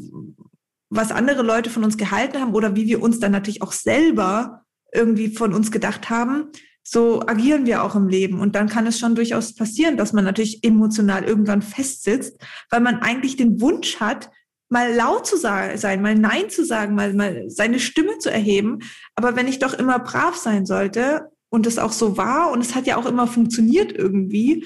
was 0.91 1.11
andere 1.11 1.43
Leute 1.43 1.71
von 1.71 1.85
uns 1.85 1.97
gehalten 1.97 2.41
haben 2.41 2.55
oder 2.55 2.77
wie 2.77 2.87
wir 2.87 3.03
uns 3.03 3.19
dann 3.21 3.33
natürlich 3.33 3.63
auch 3.63 3.73
selber 3.73 4.63
irgendwie 4.93 5.29
von 5.29 5.53
uns 5.53 5.71
gedacht 5.71 6.11
haben, 6.11 6.51
so 6.83 7.21
agieren 7.27 7.67
wir 7.67 7.83
auch 7.83 7.97
im 7.97 8.09
Leben. 8.09 8.39
Und 8.39 8.55
dann 8.55 8.69
kann 8.69 8.87
es 8.87 8.99
schon 8.99 9.17
durchaus 9.17 9.55
passieren, 9.55 9.97
dass 9.97 10.13
man 10.13 10.25
natürlich 10.25 10.63
emotional 10.63 11.25
irgendwann 11.25 11.63
festsitzt, 11.63 12.41
weil 12.71 12.81
man 12.81 13.01
eigentlich 13.01 13.37
den 13.37 13.61
Wunsch 13.61 13.99
hat, 13.99 14.31
mal 14.69 14.93
laut 14.93 15.27
zu 15.27 15.37
sein, 15.37 16.03
mal 16.03 16.15
Nein 16.15 16.49
zu 16.49 16.65
sagen, 16.65 16.95
mal, 16.95 17.13
mal 17.15 17.45
seine 17.49 17.81
Stimme 17.81 18.19
zu 18.19 18.31
erheben. 18.31 18.81
Aber 19.15 19.37
wenn 19.37 19.49
ich 19.49 19.59
doch 19.59 19.75
immer 19.75 19.99
brav 19.99 20.37
sein 20.37 20.67
sollte 20.67 21.29
und 21.49 21.67
es 21.67 21.79
auch 21.79 21.93
so 21.93 22.17
war 22.17 22.51
und 22.51 22.61
es 22.61 22.75
hat 22.75 22.87
ja 22.87 22.97
auch 22.97 23.07
immer 23.07 23.27
funktioniert 23.27 23.93
irgendwie, 23.93 24.65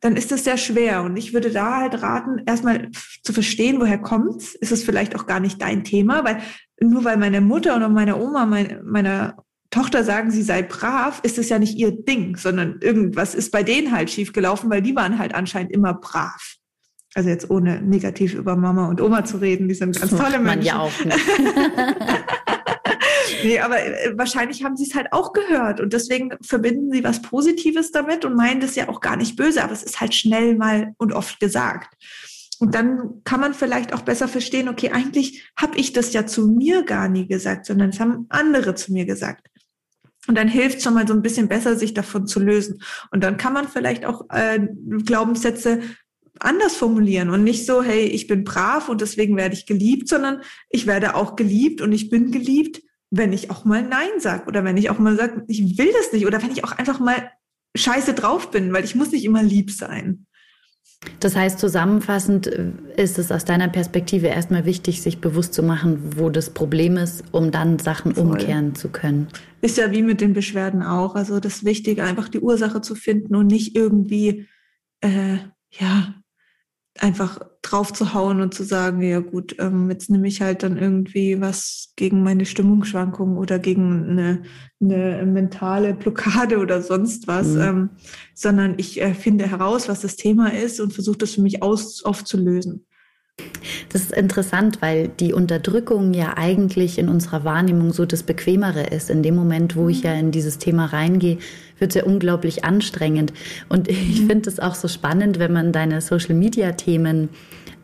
dann 0.00 0.16
ist 0.16 0.32
es 0.32 0.44
sehr 0.44 0.56
schwer. 0.56 1.02
Und 1.02 1.16
ich 1.16 1.32
würde 1.32 1.50
da 1.50 1.80
halt 1.80 2.02
raten, 2.02 2.42
erstmal 2.46 2.90
zu 3.22 3.32
verstehen, 3.32 3.80
woher 3.80 3.98
kommt's. 3.98 4.54
Ist 4.54 4.72
es 4.72 4.82
vielleicht 4.82 5.16
auch 5.16 5.26
gar 5.26 5.40
nicht 5.40 5.60
dein 5.60 5.84
Thema, 5.84 6.24
weil 6.24 6.40
nur 6.80 7.04
weil 7.04 7.16
meine 7.16 7.40
Mutter 7.40 7.76
oder 7.76 7.88
meine 7.88 8.16
Oma 8.16 8.46
meine, 8.46 8.82
meiner 8.84 9.36
Tochter 9.70 10.04
sagen, 10.04 10.30
sie 10.30 10.42
sei 10.42 10.62
brav, 10.62 11.20
ist 11.22 11.38
es 11.38 11.48
ja 11.48 11.58
nicht 11.58 11.76
ihr 11.76 11.90
Ding, 11.90 12.36
sondern 12.36 12.78
irgendwas 12.80 13.34
ist 13.34 13.50
bei 13.50 13.62
denen 13.62 13.92
halt 13.92 14.10
schiefgelaufen, 14.10 14.70
weil 14.70 14.82
die 14.82 14.96
waren 14.96 15.18
halt 15.18 15.34
anscheinend 15.34 15.72
immer 15.72 15.94
brav. 15.94 16.56
Also 17.14 17.30
jetzt 17.30 17.50
ohne 17.50 17.80
negativ 17.80 18.34
über 18.34 18.56
Mama 18.56 18.88
und 18.88 19.00
Oma 19.00 19.24
zu 19.24 19.38
reden, 19.38 19.68
die 19.68 19.74
sind 19.74 19.98
ganz 19.98 20.10
tolle 20.10 20.38
Menschen. 20.38 20.44
Man 20.44 20.62
ja 20.62 20.78
auch 20.78 21.04
nicht. 21.04 21.18
Nee, 23.46 23.60
aber 23.60 23.78
äh, 23.80 24.18
wahrscheinlich 24.18 24.64
haben 24.64 24.76
sie 24.76 24.88
es 24.88 24.96
halt 24.96 25.12
auch 25.12 25.32
gehört 25.32 25.80
und 25.80 25.92
deswegen 25.92 26.32
verbinden 26.42 26.90
sie 26.90 27.04
was 27.04 27.22
Positives 27.22 27.92
damit 27.92 28.24
und 28.24 28.34
meinen 28.34 28.60
das 28.60 28.74
ja 28.74 28.88
auch 28.88 29.00
gar 29.00 29.16
nicht 29.16 29.36
böse, 29.36 29.62
aber 29.62 29.72
es 29.72 29.84
ist 29.84 30.00
halt 30.00 30.14
schnell 30.14 30.56
mal 30.56 30.94
und 30.98 31.12
oft 31.12 31.38
gesagt. 31.38 31.94
Und 32.58 32.74
dann 32.74 33.22
kann 33.22 33.38
man 33.38 33.54
vielleicht 33.54 33.92
auch 33.92 34.02
besser 34.02 34.26
verstehen, 34.26 34.68
okay, 34.68 34.90
eigentlich 34.90 35.48
habe 35.56 35.78
ich 35.78 35.92
das 35.92 36.12
ja 36.12 36.26
zu 36.26 36.48
mir 36.48 36.82
gar 36.82 37.08
nie 37.08 37.28
gesagt, 37.28 37.66
sondern 37.66 37.90
es 37.90 38.00
haben 38.00 38.26
andere 38.30 38.74
zu 38.74 38.92
mir 38.92 39.04
gesagt. 39.04 39.46
Und 40.26 40.36
dann 40.36 40.48
hilft 40.48 40.82
schon 40.82 40.94
mal 40.94 41.06
so 41.06 41.14
ein 41.14 41.22
bisschen 41.22 41.46
besser, 41.46 41.76
sich 41.76 41.94
davon 41.94 42.26
zu 42.26 42.40
lösen. 42.40 42.82
Und 43.12 43.22
dann 43.22 43.36
kann 43.36 43.52
man 43.52 43.68
vielleicht 43.68 44.04
auch 44.04 44.28
äh, 44.30 44.58
Glaubenssätze 45.04 45.82
anders 46.40 46.74
formulieren 46.74 47.30
und 47.30 47.44
nicht 47.44 47.64
so, 47.64 47.82
hey, 47.82 48.06
ich 48.06 48.26
bin 48.26 48.42
brav 48.42 48.88
und 48.88 49.02
deswegen 49.02 49.36
werde 49.36 49.54
ich 49.54 49.66
geliebt, 49.66 50.08
sondern 50.08 50.42
ich 50.68 50.86
werde 50.88 51.14
auch 51.14 51.36
geliebt 51.36 51.80
und 51.80 51.92
ich 51.92 52.10
bin 52.10 52.32
geliebt, 52.32 52.82
wenn 53.10 53.32
ich 53.32 53.50
auch 53.50 53.64
mal 53.64 53.82
Nein 53.82 54.18
sage 54.18 54.46
oder 54.46 54.64
wenn 54.64 54.76
ich 54.76 54.90
auch 54.90 54.98
mal 54.98 55.16
sage, 55.16 55.44
ich 55.48 55.78
will 55.78 55.92
das 55.92 56.12
nicht 56.12 56.26
oder 56.26 56.42
wenn 56.42 56.50
ich 56.50 56.64
auch 56.64 56.72
einfach 56.72 57.00
mal 57.00 57.30
scheiße 57.76 58.14
drauf 58.14 58.50
bin, 58.50 58.72
weil 58.72 58.84
ich 58.84 58.94
muss 58.94 59.12
nicht 59.12 59.24
immer 59.24 59.42
lieb 59.42 59.70
sein. 59.70 60.26
Das 61.20 61.36
heißt, 61.36 61.58
zusammenfassend 61.58 62.46
äh, 62.46 62.72
ist 62.96 63.18
es 63.18 63.30
aus 63.30 63.44
deiner 63.44 63.68
Perspektive 63.68 64.28
erstmal 64.28 64.64
wichtig, 64.64 65.02
sich 65.02 65.20
bewusst 65.20 65.54
zu 65.54 65.62
machen, 65.62 66.18
wo 66.18 66.30
das 66.30 66.50
Problem 66.50 66.96
ist, 66.96 67.22
um 67.32 67.50
dann 67.50 67.78
Sachen 67.78 68.14
Voll. 68.14 68.24
umkehren 68.24 68.74
zu 68.74 68.88
können. 68.88 69.28
Ist 69.60 69.76
ja 69.76 69.92
wie 69.92 70.02
mit 70.02 70.20
den 70.20 70.32
Beschwerden 70.32 70.82
auch. 70.82 71.14
Also 71.14 71.38
das 71.38 71.64
Wichtige, 71.64 72.02
einfach 72.02 72.28
die 72.28 72.40
Ursache 72.40 72.80
zu 72.80 72.94
finden 72.94 73.36
und 73.36 73.46
nicht 73.46 73.76
irgendwie, 73.76 74.48
äh, 75.00 75.38
ja, 75.70 76.14
einfach 76.98 77.40
drauf 77.70 77.92
zu 77.92 78.14
hauen 78.14 78.40
und 78.40 78.54
zu 78.54 78.62
sagen, 78.64 79.02
ja 79.02 79.20
gut, 79.20 79.56
ähm, 79.58 79.90
jetzt 79.90 80.10
nehme 80.10 80.28
ich 80.28 80.40
halt 80.40 80.62
dann 80.62 80.76
irgendwie 80.76 81.40
was 81.40 81.92
gegen 81.96 82.22
meine 82.22 82.46
Stimmungsschwankungen 82.46 83.36
oder 83.36 83.58
gegen 83.58 84.04
eine, 84.08 84.42
eine 84.80 85.26
mentale 85.26 85.94
Blockade 85.94 86.58
oder 86.60 86.82
sonst 86.82 87.26
was, 87.26 87.48
mhm. 87.48 87.60
ähm, 87.60 87.90
sondern 88.34 88.74
ich 88.76 89.00
äh, 89.00 89.14
finde 89.14 89.48
heraus, 89.50 89.88
was 89.88 90.00
das 90.00 90.16
Thema 90.16 90.52
ist 90.52 90.80
und 90.80 90.92
versuche 90.92 91.18
das 91.18 91.32
für 91.32 91.42
mich 91.42 91.62
aus, 91.62 92.04
aufzulösen. 92.04 92.86
Das 93.90 94.02
ist 94.02 94.12
interessant, 94.12 94.80
weil 94.80 95.08
die 95.08 95.34
Unterdrückung 95.34 96.14
ja 96.14 96.36
eigentlich 96.36 96.98
in 96.98 97.08
unserer 97.08 97.44
Wahrnehmung 97.44 97.92
so 97.92 98.06
das 98.06 98.22
Bequemere 98.22 98.84
ist. 98.84 99.10
In 99.10 99.22
dem 99.22 99.34
Moment, 99.34 99.76
wo 99.76 99.88
ich 99.88 100.02
ja 100.02 100.14
in 100.14 100.30
dieses 100.30 100.58
Thema 100.58 100.86
reingehe, 100.86 101.38
wird 101.78 101.90
es 101.90 101.96
ja 101.96 102.04
unglaublich 102.04 102.64
anstrengend. 102.64 103.34
Und 103.68 103.88
ich 103.88 104.22
mhm. 104.22 104.26
finde 104.28 104.48
es 104.48 104.58
auch 104.58 104.74
so 104.74 104.88
spannend, 104.88 105.38
wenn 105.38 105.52
man 105.52 105.72
deine 105.72 106.00
Social-Media-Themen 106.00 107.28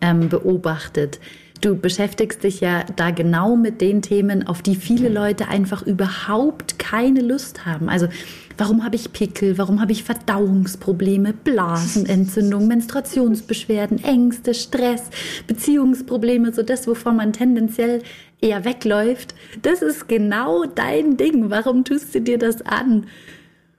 ähm, 0.02 0.28
beobachtet. 0.28 1.18
Du 1.62 1.76
beschäftigst 1.76 2.42
dich 2.42 2.60
ja 2.60 2.84
da 2.96 3.12
genau 3.12 3.56
mit 3.56 3.80
den 3.80 4.02
Themen, 4.02 4.46
auf 4.46 4.62
die 4.62 4.74
viele 4.74 5.08
Leute 5.08 5.48
einfach 5.48 5.86
überhaupt 5.86 6.78
keine 6.78 7.20
Lust 7.20 7.64
haben. 7.64 7.88
Also 7.88 8.08
Warum 8.58 8.84
habe 8.84 8.96
ich 8.96 9.12
Pickel? 9.12 9.58
Warum 9.58 9.80
habe 9.80 9.92
ich 9.92 10.04
Verdauungsprobleme, 10.04 11.32
Blasenentzündung, 11.32 12.68
Menstruationsbeschwerden, 12.68 14.04
Ängste, 14.04 14.54
Stress, 14.54 15.10
Beziehungsprobleme, 15.46 16.52
so 16.52 16.62
das, 16.62 16.86
wovon 16.86 17.16
man 17.16 17.32
tendenziell 17.32 18.02
eher 18.40 18.64
wegläuft? 18.64 19.34
Das 19.62 19.82
ist 19.82 20.08
genau 20.08 20.64
dein 20.64 21.16
Ding. 21.16 21.50
Warum 21.50 21.84
tust 21.84 22.14
du 22.14 22.20
dir 22.20 22.38
das 22.38 22.62
an? 22.62 23.06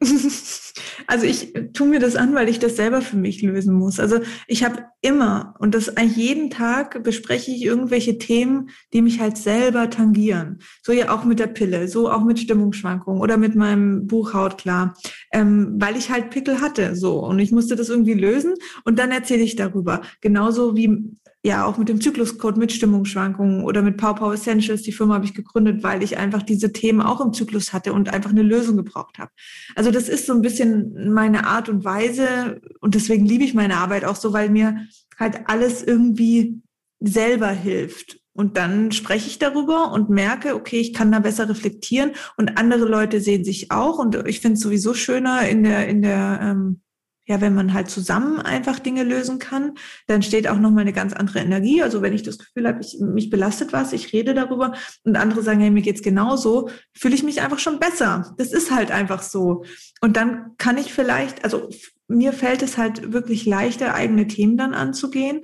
Also 1.07 1.25
ich 1.25 1.53
tue 1.73 1.87
mir 1.87 1.99
das 1.99 2.15
an, 2.15 2.33
weil 2.33 2.49
ich 2.49 2.59
das 2.59 2.75
selber 2.75 3.01
für 3.01 3.17
mich 3.17 3.41
lösen 3.41 3.75
muss. 3.75 3.99
Also 3.99 4.19
ich 4.47 4.63
habe 4.63 4.85
immer 5.01 5.55
und 5.59 5.75
das 5.75 5.95
eigentlich 5.97 6.17
jeden 6.17 6.49
Tag 6.49 7.03
bespreche 7.03 7.51
ich 7.51 7.63
irgendwelche 7.63 8.17
Themen, 8.17 8.69
die 8.93 9.01
mich 9.01 9.19
halt 9.19 9.37
selber 9.37 9.89
tangieren. 9.89 10.59
So 10.81 10.91
ja 10.91 11.13
auch 11.13 11.25
mit 11.25 11.39
der 11.39 11.47
Pille, 11.47 11.87
so 11.87 12.09
auch 12.09 12.23
mit 12.23 12.39
Stimmungsschwankungen 12.39 13.21
oder 13.21 13.37
mit 13.37 13.55
meinem 13.55 14.07
Buch 14.07 14.33
Haut 14.33 14.57
klar, 14.57 14.95
ähm, 15.31 15.75
weil 15.77 15.97
ich 15.97 16.09
halt 16.09 16.29
Pickel 16.29 16.61
hatte 16.61 16.95
so 16.95 17.19
und 17.19 17.39
ich 17.39 17.51
musste 17.51 17.75
das 17.75 17.89
irgendwie 17.89 18.13
lösen 18.13 18.53
und 18.85 18.97
dann 18.99 19.11
erzähle 19.11 19.43
ich 19.43 19.55
darüber. 19.55 20.01
Genauso 20.21 20.75
wie 20.75 21.17
ja 21.45 21.65
auch 21.65 21.77
mit 21.77 21.89
dem 21.89 21.99
Zykluscode, 21.99 22.57
mit 22.57 22.71
Stimmungsschwankungen 22.71 23.63
oder 23.63 23.81
mit 23.81 23.97
Pow 23.97 24.15
Pow 24.15 24.33
Essentials. 24.33 24.81
Die 24.81 24.93
Firma 24.93 25.15
habe 25.15 25.25
ich 25.25 25.33
gegründet, 25.33 25.83
weil 25.83 26.01
ich 26.01 26.17
einfach 26.17 26.41
diese 26.41 26.71
Themen 26.71 27.01
auch 27.01 27.19
im 27.19 27.33
Zyklus 27.33 27.73
hatte 27.73 27.91
und 27.91 28.13
einfach 28.13 28.29
eine 28.29 28.43
Lösung 28.43 28.77
gebraucht 28.77 29.19
habe. 29.19 29.31
Also 29.75 29.91
das 29.91 30.07
ist 30.07 30.25
so 30.25 30.33
ein 30.33 30.41
bisschen 30.41 31.13
meine 31.13 31.45
Art 31.45 31.67
und 31.67 31.83
Weise 31.83 32.61
und 32.79 32.95
deswegen 32.95 33.25
liebe 33.25 33.43
ich 33.43 33.53
meine 33.53 33.77
Arbeit 33.77 34.05
auch 34.05 34.15
so, 34.15 34.31
weil 34.31 34.49
mir 34.49 34.87
halt 35.19 35.41
alles 35.47 35.83
irgendwie 35.83 36.61
selber 37.01 37.49
hilft. 37.49 38.19
Und 38.35 38.57
dann 38.57 38.91
spreche 38.91 39.27
ich 39.27 39.37
darüber 39.37 39.91
und 39.91 40.09
merke, 40.09 40.55
okay, 40.55 40.79
ich 40.79 40.93
kann 40.93 41.11
da 41.11 41.19
besser 41.19 41.47
reflektieren 41.47 42.13
und 42.35 42.57
andere 42.57 42.85
Leute 42.85 43.21
sehen 43.21 43.43
sich 43.43 43.69
auch. 43.69 43.99
Und 43.99 44.27
ich 44.27 44.39
finde 44.39 44.55
es 44.55 44.61
sowieso 44.61 44.93
schöner 44.95 45.47
in 45.47 45.63
der, 45.63 45.87
in 45.87 46.01
der, 46.01 46.39
ähm, 46.41 46.81
ja, 47.25 47.39
wenn 47.39 47.55
man 47.55 47.73
halt 47.73 47.89
zusammen 47.89 48.39
einfach 48.39 48.79
Dinge 48.79 49.03
lösen 49.03 49.39
kann, 49.39 49.75
dann 50.07 50.23
steht 50.23 50.47
auch 50.47 50.57
nochmal 50.57 50.81
eine 50.81 50.93
ganz 50.93 51.13
andere 51.13 51.39
Energie. 51.39 51.81
Also 51.81 52.01
wenn 52.01 52.13
ich 52.13 52.23
das 52.23 52.37
Gefühl 52.37 52.67
habe, 52.67 52.81
ich, 52.81 52.99
mich 52.99 53.29
belastet 53.29 53.71
was, 53.71 53.93
ich 53.93 54.11
rede 54.11 54.33
darüber 54.33 54.73
und 55.03 55.15
andere 55.15 55.41
sagen, 55.41 55.61
hey, 55.61 55.71
mir 55.71 55.81
geht's 55.81 56.01
genauso, 56.01 56.69
fühle 56.93 57.15
ich 57.15 57.23
mich 57.23 57.41
einfach 57.41 57.59
schon 57.59 57.79
besser. 57.79 58.35
Das 58.37 58.51
ist 58.51 58.71
halt 58.71 58.91
einfach 58.91 59.21
so. 59.21 59.63
Und 60.01 60.17
dann 60.17 60.57
kann 60.57 60.77
ich 60.77 60.93
vielleicht, 60.93 61.45
also 61.45 61.69
mir 62.09 62.33
fällt 62.33 62.61
es 62.61 62.77
halt 62.77 63.13
wirklich 63.13 63.45
leichter, 63.45 63.93
eigene 63.93 64.27
Themen 64.27 64.57
dann 64.57 64.73
anzugehen. 64.73 65.43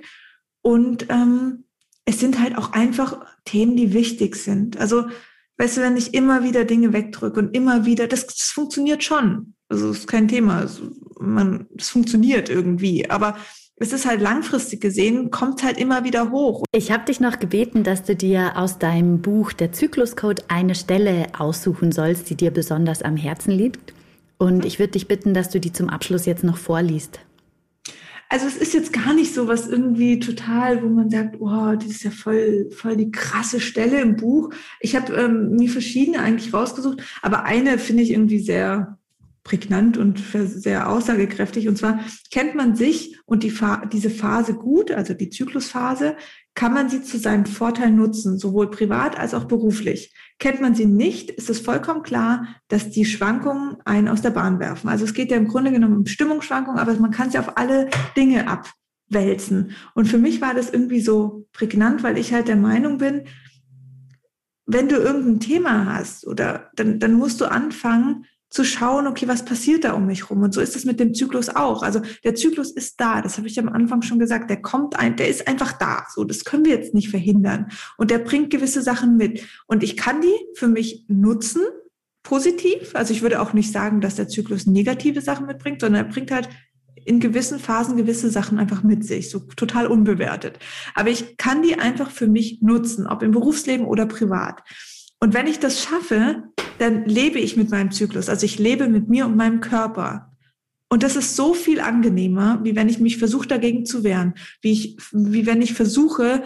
Und 0.62 1.06
ähm, 1.08 1.64
es 2.04 2.20
sind 2.20 2.40
halt 2.40 2.58
auch 2.58 2.72
einfach 2.72 3.24
Themen, 3.44 3.76
die 3.76 3.94
wichtig 3.94 4.36
sind. 4.36 4.78
Also, 4.78 5.06
weißt 5.56 5.78
du, 5.78 5.80
wenn 5.80 5.96
ich 5.96 6.12
immer 6.12 6.44
wieder 6.44 6.64
Dinge 6.66 6.92
wegdrücke 6.92 7.40
und 7.40 7.56
immer 7.56 7.86
wieder, 7.86 8.06
das, 8.06 8.26
das 8.26 8.48
funktioniert 8.48 9.02
schon. 9.02 9.54
Also, 9.70 9.88
es 9.90 10.00
ist 10.00 10.06
kein 10.06 10.28
Thema. 10.28 10.66
Man, 11.18 11.66
es 11.78 11.88
funktioniert 11.88 12.50
irgendwie. 12.50 13.08
Aber 13.08 13.36
es 13.82 13.94
ist 13.94 14.04
halt 14.04 14.20
langfristig 14.20 14.82
gesehen, 14.82 15.30
kommt 15.30 15.62
halt 15.62 15.78
immer 15.78 16.04
wieder 16.04 16.30
hoch. 16.30 16.64
Ich 16.70 16.92
habe 16.92 17.06
dich 17.06 17.18
noch 17.18 17.38
gebeten, 17.38 17.82
dass 17.82 18.02
du 18.02 18.14
dir 18.14 18.58
aus 18.58 18.78
deinem 18.78 19.22
Buch 19.22 19.54
Der 19.54 19.72
Zykluscode 19.72 20.44
eine 20.48 20.74
Stelle 20.74 21.28
aussuchen 21.38 21.90
sollst, 21.90 22.28
die 22.28 22.34
dir 22.34 22.50
besonders 22.50 23.00
am 23.00 23.16
Herzen 23.16 23.52
liegt. 23.52 23.94
Und 24.36 24.66
ich 24.66 24.78
würde 24.78 24.92
dich 24.92 25.08
bitten, 25.08 25.32
dass 25.32 25.48
du 25.48 25.60
die 25.60 25.72
zum 25.72 25.88
Abschluss 25.88 26.26
jetzt 26.26 26.44
noch 26.44 26.58
vorliest. 26.58 27.20
Also 28.28 28.46
es 28.46 28.58
ist 28.58 28.74
jetzt 28.74 28.92
gar 28.92 29.14
nicht 29.14 29.34
so 29.34 29.48
was 29.48 29.66
irgendwie 29.66 30.20
total, 30.20 30.82
wo 30.82 30.86
man 30.88 31.08
sagt, 31.08 31.40
oh, 31.40 31.74
das 31.74 31.86
ist 31.86 32.04
ja 32.04 32.10
voll, 32.10 32.70
voll 32.70 32.96
die 32.96 33.10
krasse 33.10 33.60
Stelle 33.60 34.02
im 34.02 34.16
Buch. 34.16 34.50
Ich 34.80 34.94
habe 34.94 35.14
ähm, 35.14 35.56
mir 35.56 35.70
verschiedene 35.70 36.20
eigentlich 36.20 36.52
rausgesucht, 36.52 37.02
aber 37.22 37.44
eine 37.44 37.78
finde 37.78 38.02
ich 38.02 38.12
irgendwie 38.12 38.38
sehr 38.38 38.99
prägnant 39.42 39.96
und 39.96 40.22
sehr 40.32 40.88
aussagekräftig. 40.88 41.68
Und 41.68 41.76
zwar 41.76 42.00
kennt 42.30 42.54
man 42.54 42.76
sich 42.76 43.18
und 43.24 43.42
die 43.42 43.52
diese 43.92 44.10
Phase 44.10 44.54
gut, 44.54 44.90
also 44.90 45.14
die 45.14 45.30
Zyklusphase, 45.30 46.16
kann 46.54 46.74
man 46.74 46.88
sie 46.88 47.02
zu 47.02 47.18
seinem 47.18 47.46
Vorteil 47.46 47.90
nutzen, 47.90 48.38
sowohl 48.38 48.70
privat 48.70 49.18
als 49.18 49.34
auch 49.34 49.44
beruflich. 49.44 50.14
Kennt 50.38 50.60
man 50.60 50.74
sie 50.74 50.86
nicht, 50.86 51.30
ist 51.30 51.48
es 51.48 51.60
vollkommen 51.60 52.02
klar, 52.02 52.48
dass 52.68 52.90
die 52.90 53.04
Schwankungen 53.04 53.76
einen 53.84 54.08
aus 54.08 54.20
der 54.20 54.30
Bahn 54.30 54.58
werfen. 54.58 54.88
Also 54.88 55.04
es 55.04 55.14
geht 55.14 55.30
ja 55.30 55.36
im 55.36 55.48
Grunde 55.48 55.70
genommen 55.70 55.96
um 55.96 56.06
Stimmungsschwankungen, 56.06 56.80
aber 56.80 56.94
man 56.94 57.12
kann 57.12 57.30
sie 57.30 57.38
auf 57.38 57.56
alle 57.56 57.88
Dinge 58.16 58.46
abwälzen. 58.48 59.72
Und 59.94 60.06
für 60.06 60.18
mich 60.18 60.40
war 60.40 60.54
das 60.54 60.70
irgendwie 60.70 61.00
so 61.00 61.46
prägnant, 61.52 62.02
weil 62.02 62.18
ich 62.18 62.32
halt 62.32 62.48
der 62.48 62.56
Meinung 62.56 62.98
bin, 62.98 63.22
wenn 64.66 64.88
du 64.88 64.96
irgendein 64.96 65.40
Thema 65.40 65.94
hast 65.94 66.26
oder 66.26 66.70
dann, 66.76 67.00
dann 67.00 67.14
musst 67.14 67.40
du 67.40 67.46
anfangen, 67.46 68.26
zu 68.50 68.64
schauen, 68.64 69.06
okay, 69.06 69.28
was 69.28 69.44
passiert 69.44 69.84
da 69.84 69.92
um 69.92 70.06
mich 70.06 70.28
rum? 70.28 70.42
Und 70.42 70.52
so 70.52 70.60
ist 70.60 70.74
es 70.74 70.84
mit 70.84 70.98
dem 70.98 71.14
Zyklus 71.14 71.48
auch. 71.48 71.82
Also 71.82 72.00
der 72.24 72.34
Zyklus 72.34 72.72
ist 72.72 73.00
da, 73.00 73.22
das 73.22 73.38
habe 73.38 73.46
ich 73.46 73.58
am 73.60 73.68
Anfang 73.68 74.02
schon 74.02 74.18
gesagt, 74.18 74.50
der 74.50 74.60
kommt 74.60 74.98
ein, 74.98 75.16
der 75.16 75.28
ist 75.28 75.46
einfach 75.46 75.72
da. 75.72 76.04
So, 76.12 76.24
das 76.24 76.44
können 76.44 76.64
wir 76.64 76.74
jetzt 76.74 76.92
nicht 76.92 77.10
verhindern. 77.10 77.68
Und 77.96 78.10
der 78.10 78.18
bringt 78.18 78.50
gewisse 78.50 78.82
Sachen 78.82 79.16
mit. 79.16 79.44
Und 79.66 79.84
ich 79.84 79.96
kann 79.96 80.20
die 80.20 80.34
für 80.56 80.68
mich 80.68 81.04
nutzen, 81.08 81.62
positiv. 82.22 82.94
Also 82.94 83.12
ich 83.12 83.22
würde 83.22 83.40
auch 83.40 83.52
nicht 83.52 83.72
sagen, 83.72 84.00
dass 84.00 84.16
der 84.16 84.28
Zyklus 84.28 84.66
negative 84.66 85.20
Sachen 85.20 85.46
mitbringt, 85.46 85.80
sondern 85.80 86.04
er 86.06 86.12
bringt 86.12 86.30
halt 86.30 86.48
in 87.04 87.20
gewissen 87.20 87.58
Phasen 87.58 87.96
gewisse 87.96 88.30
Sachen 88.30 88.58
einfach 88.58 88.82
mit 88.82 89.04
sich, 89.04 89.30
so 89.30 89.38
total 89.38 89.86
unbewertet. 89.86 90.58
Aber 90.94 91.08
ich 91.08 91.36
kann 91.36 91.62
die 91.62 91.78
einfach 91.78 92.10
für 92.10 92.26
mich 92.26 92.60
nutzen, 92.60 93.06
ob 93.06 93.22
im 93.22 93.30
Berufsleben 93.30 93.86
oder 93.86 94.06
privat. 94.06 94.62
Und 95.20 95.34
wenn 95.34 95.46
ich 95.46 95.58
das 95.58 95.82
schaffe, 95.82 96.44
dann 96.78 97.04
lebe 97.04 97.38
ich 97.38 97.56
mit 97.56 97.70
meinem 97.70 97.90
Zyklus. 97.90 98.28
Also 98.28 98.46
ich 98.46 98.58
lebe 98.58 98.88
mit 98.88 99.08
mir 99.08 99.26
und 99.26 99.36
meinem 99.36 99.60
Körper. 99.60 100.30
Und 100.88 101.02
das 101.02 101.14
ist 101.14 101.36
so 101.36 101.54
viel 101.54 101.80
angenehmer, 101.80 102.60
wie 102.64 102.74
wenn 102.74 102.88
ich 102.88 102.98
mich 102.98 103.18
versuche, 103.18 103.46
dagegen 103.46 103.86
zu 103.86 104.02
wehren. 104.02 104.34
Wie, 104.62 104.72
ich, 104.72 104.96
wie 105.12 105.46
wenn 105.46 105.62
ich 105.62 105.74
versuche, 105.74 106.42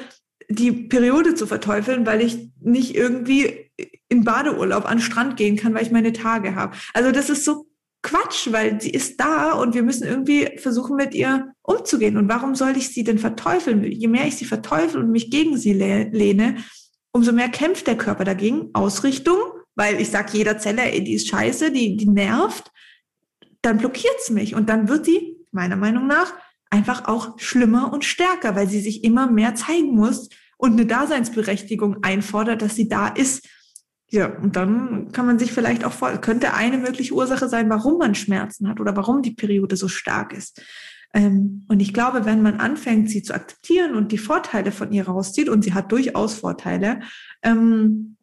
die 0.50 0.72
Periode 0.72 1.34
zu 1.34 1.46
verteufeln, 1.46 2.04
weil 2.04 2.20
ich 2.20 2.50
nicht 2.60 2.94
irgendwie 2.94 3.70
in 4.08 4.24
Badeurlaub 4.24 4.84
an 4.84 4.98
den 4.98 5.02
Strand 5.02 5.36
gehen 5.36 5.56
kann, 5.56 5.72
weil 5.72 5.84
ich 5.84 5.92
meine 5.92 6.12
Tage 6.12 6.54
habe. 6.54 6.76
Also 6.92 7.10
das 7.10 7.30
ist 7.30 7.44
so 7.44 7.66
Quatsch, 8.02 8.48
weil 8.50 8.80
sie 8.82 8.90
ist 8.90 9.18
da 9.18 9.52
und 9.52 9.74
wir 9.74 9.82
müssen 9.82 10.06
irgendwie 10.06 10.50
versuchen, 10.58 10.96
mit 10.96 11.14
ihr 11.14 11.54
umzugehen. 11.62 12.18
Und 12.18 12.28
warum 12.28 12.54
soll 12.54 12.76
ich 12.76 12.90
sie 12.90 13.02
denn 13.02 13.18
verteufeln? 13.18 13.82
Je 13.82 14.08
mehr 14.08 14.26
ich 14.26 14.36
sie 14.36 14.44
verteufel 14.44 15.00
und 15.00 15.10
mich 15.10 15.30
gegen 15.30 15.56
sie 15.56 15.72
lehne, 15.72 16.56
umso 17.14 17.32
mehr 17.32 17.48
kämpft 17.48 17.86
der 17.86 17.96
Körper 17.96 18.24
dagegen. 18.24 18.70
Ausrichtung, 18.74 19.38
weil 19.76 20.00
ich 20.00 20.10
sage 20.10 20.36
jeder 20.36 20.58
Zelle, 20.58 20.82
ey, 20.82 21.02
die 21.02 21.14
ist 21.14 21.28
scheiße, 21.28 21.70
die, 21.70 21.96
die 21.96 22.08
nervt, 22.08 22.70
dann 23.62 23.78
blockiert 23.78 24.16
es 24.20 24.30
mich 24.30 24.54
und 24.54 24.68
dann 24.68 24.88
wird 24.88 25.06
sie, 25.06 25.36
meiner 25.52 25.76
Meinung 25.76 26.06
nach, 26.06 26.34
einfach 26.70 27.06
auch 27.06 27.38
schlimmer 27.38 27.92
und 27.92 28.04
stärker, 28.04 28.56
weil 28.56 28.68
sie 28.68 28.80
sich 28.80 29.04
immer 29.04 29.30
mehr 29.30 29.54
zeigen 29.54 29.94
muss 29.94 30.28
und 30.58 30.72
eine 30.72 30.86
Daseinsberechtigung 30.86 32.02
einfordert, 32.02 32.62
dass 32.62 32.74
sie 32.74 32.88
da 32.88 33.08
ist. 33.08 33.48
Ja, 34.10 34.36
und 34.38 34.56
dann 34.56 35.12
kann 35.12 35.26
man 35.26 35.38
sich 35.38 35.52
vielleicht 35.52 35.84
auch 35.84 35.92
vor, 35.92 36.10
könnte 36.18 36.54
eine 36.54 36.78
mögliche 36.78 37.14
Ursache 37.14 37.48
sein, 37.48 37.70
warum 37.70 37.98
man 37.98 38.14
Schmerzen 38.16 38.68
hat 38.68 38.80
oder 38.80 38.96
warum 38.96 39.22
die 39.22 39.34
Periode 39.34 39.76
so 39.76 39.88
stark 39.88 40.32
ist. 40.32 40.60
Ähm, 41.14 41.64
und 41.68 41.80
ich 41.80 41.94
glaube, 41.94 42.24
wenn 42.24 42.42
man 42.42 42.60
anfängt, 42.60 43.08
sie 43.08 43.22
zu 43.22 43.34
akzeptieren 43.34 43.94
und 43.94 44.10
die 44.10 44.18
Vorteile 44.18 44.72
von 44.72 44.92
ihr 44.92 45.06
rauszieht, 45.06 45.48
und 45.48 45.62
sie 45.62 45.72
hat 45.72 45.92
durchaus 45.92 46.34
Vorteile, 46.34 47.00
ähm, 47.42 48.16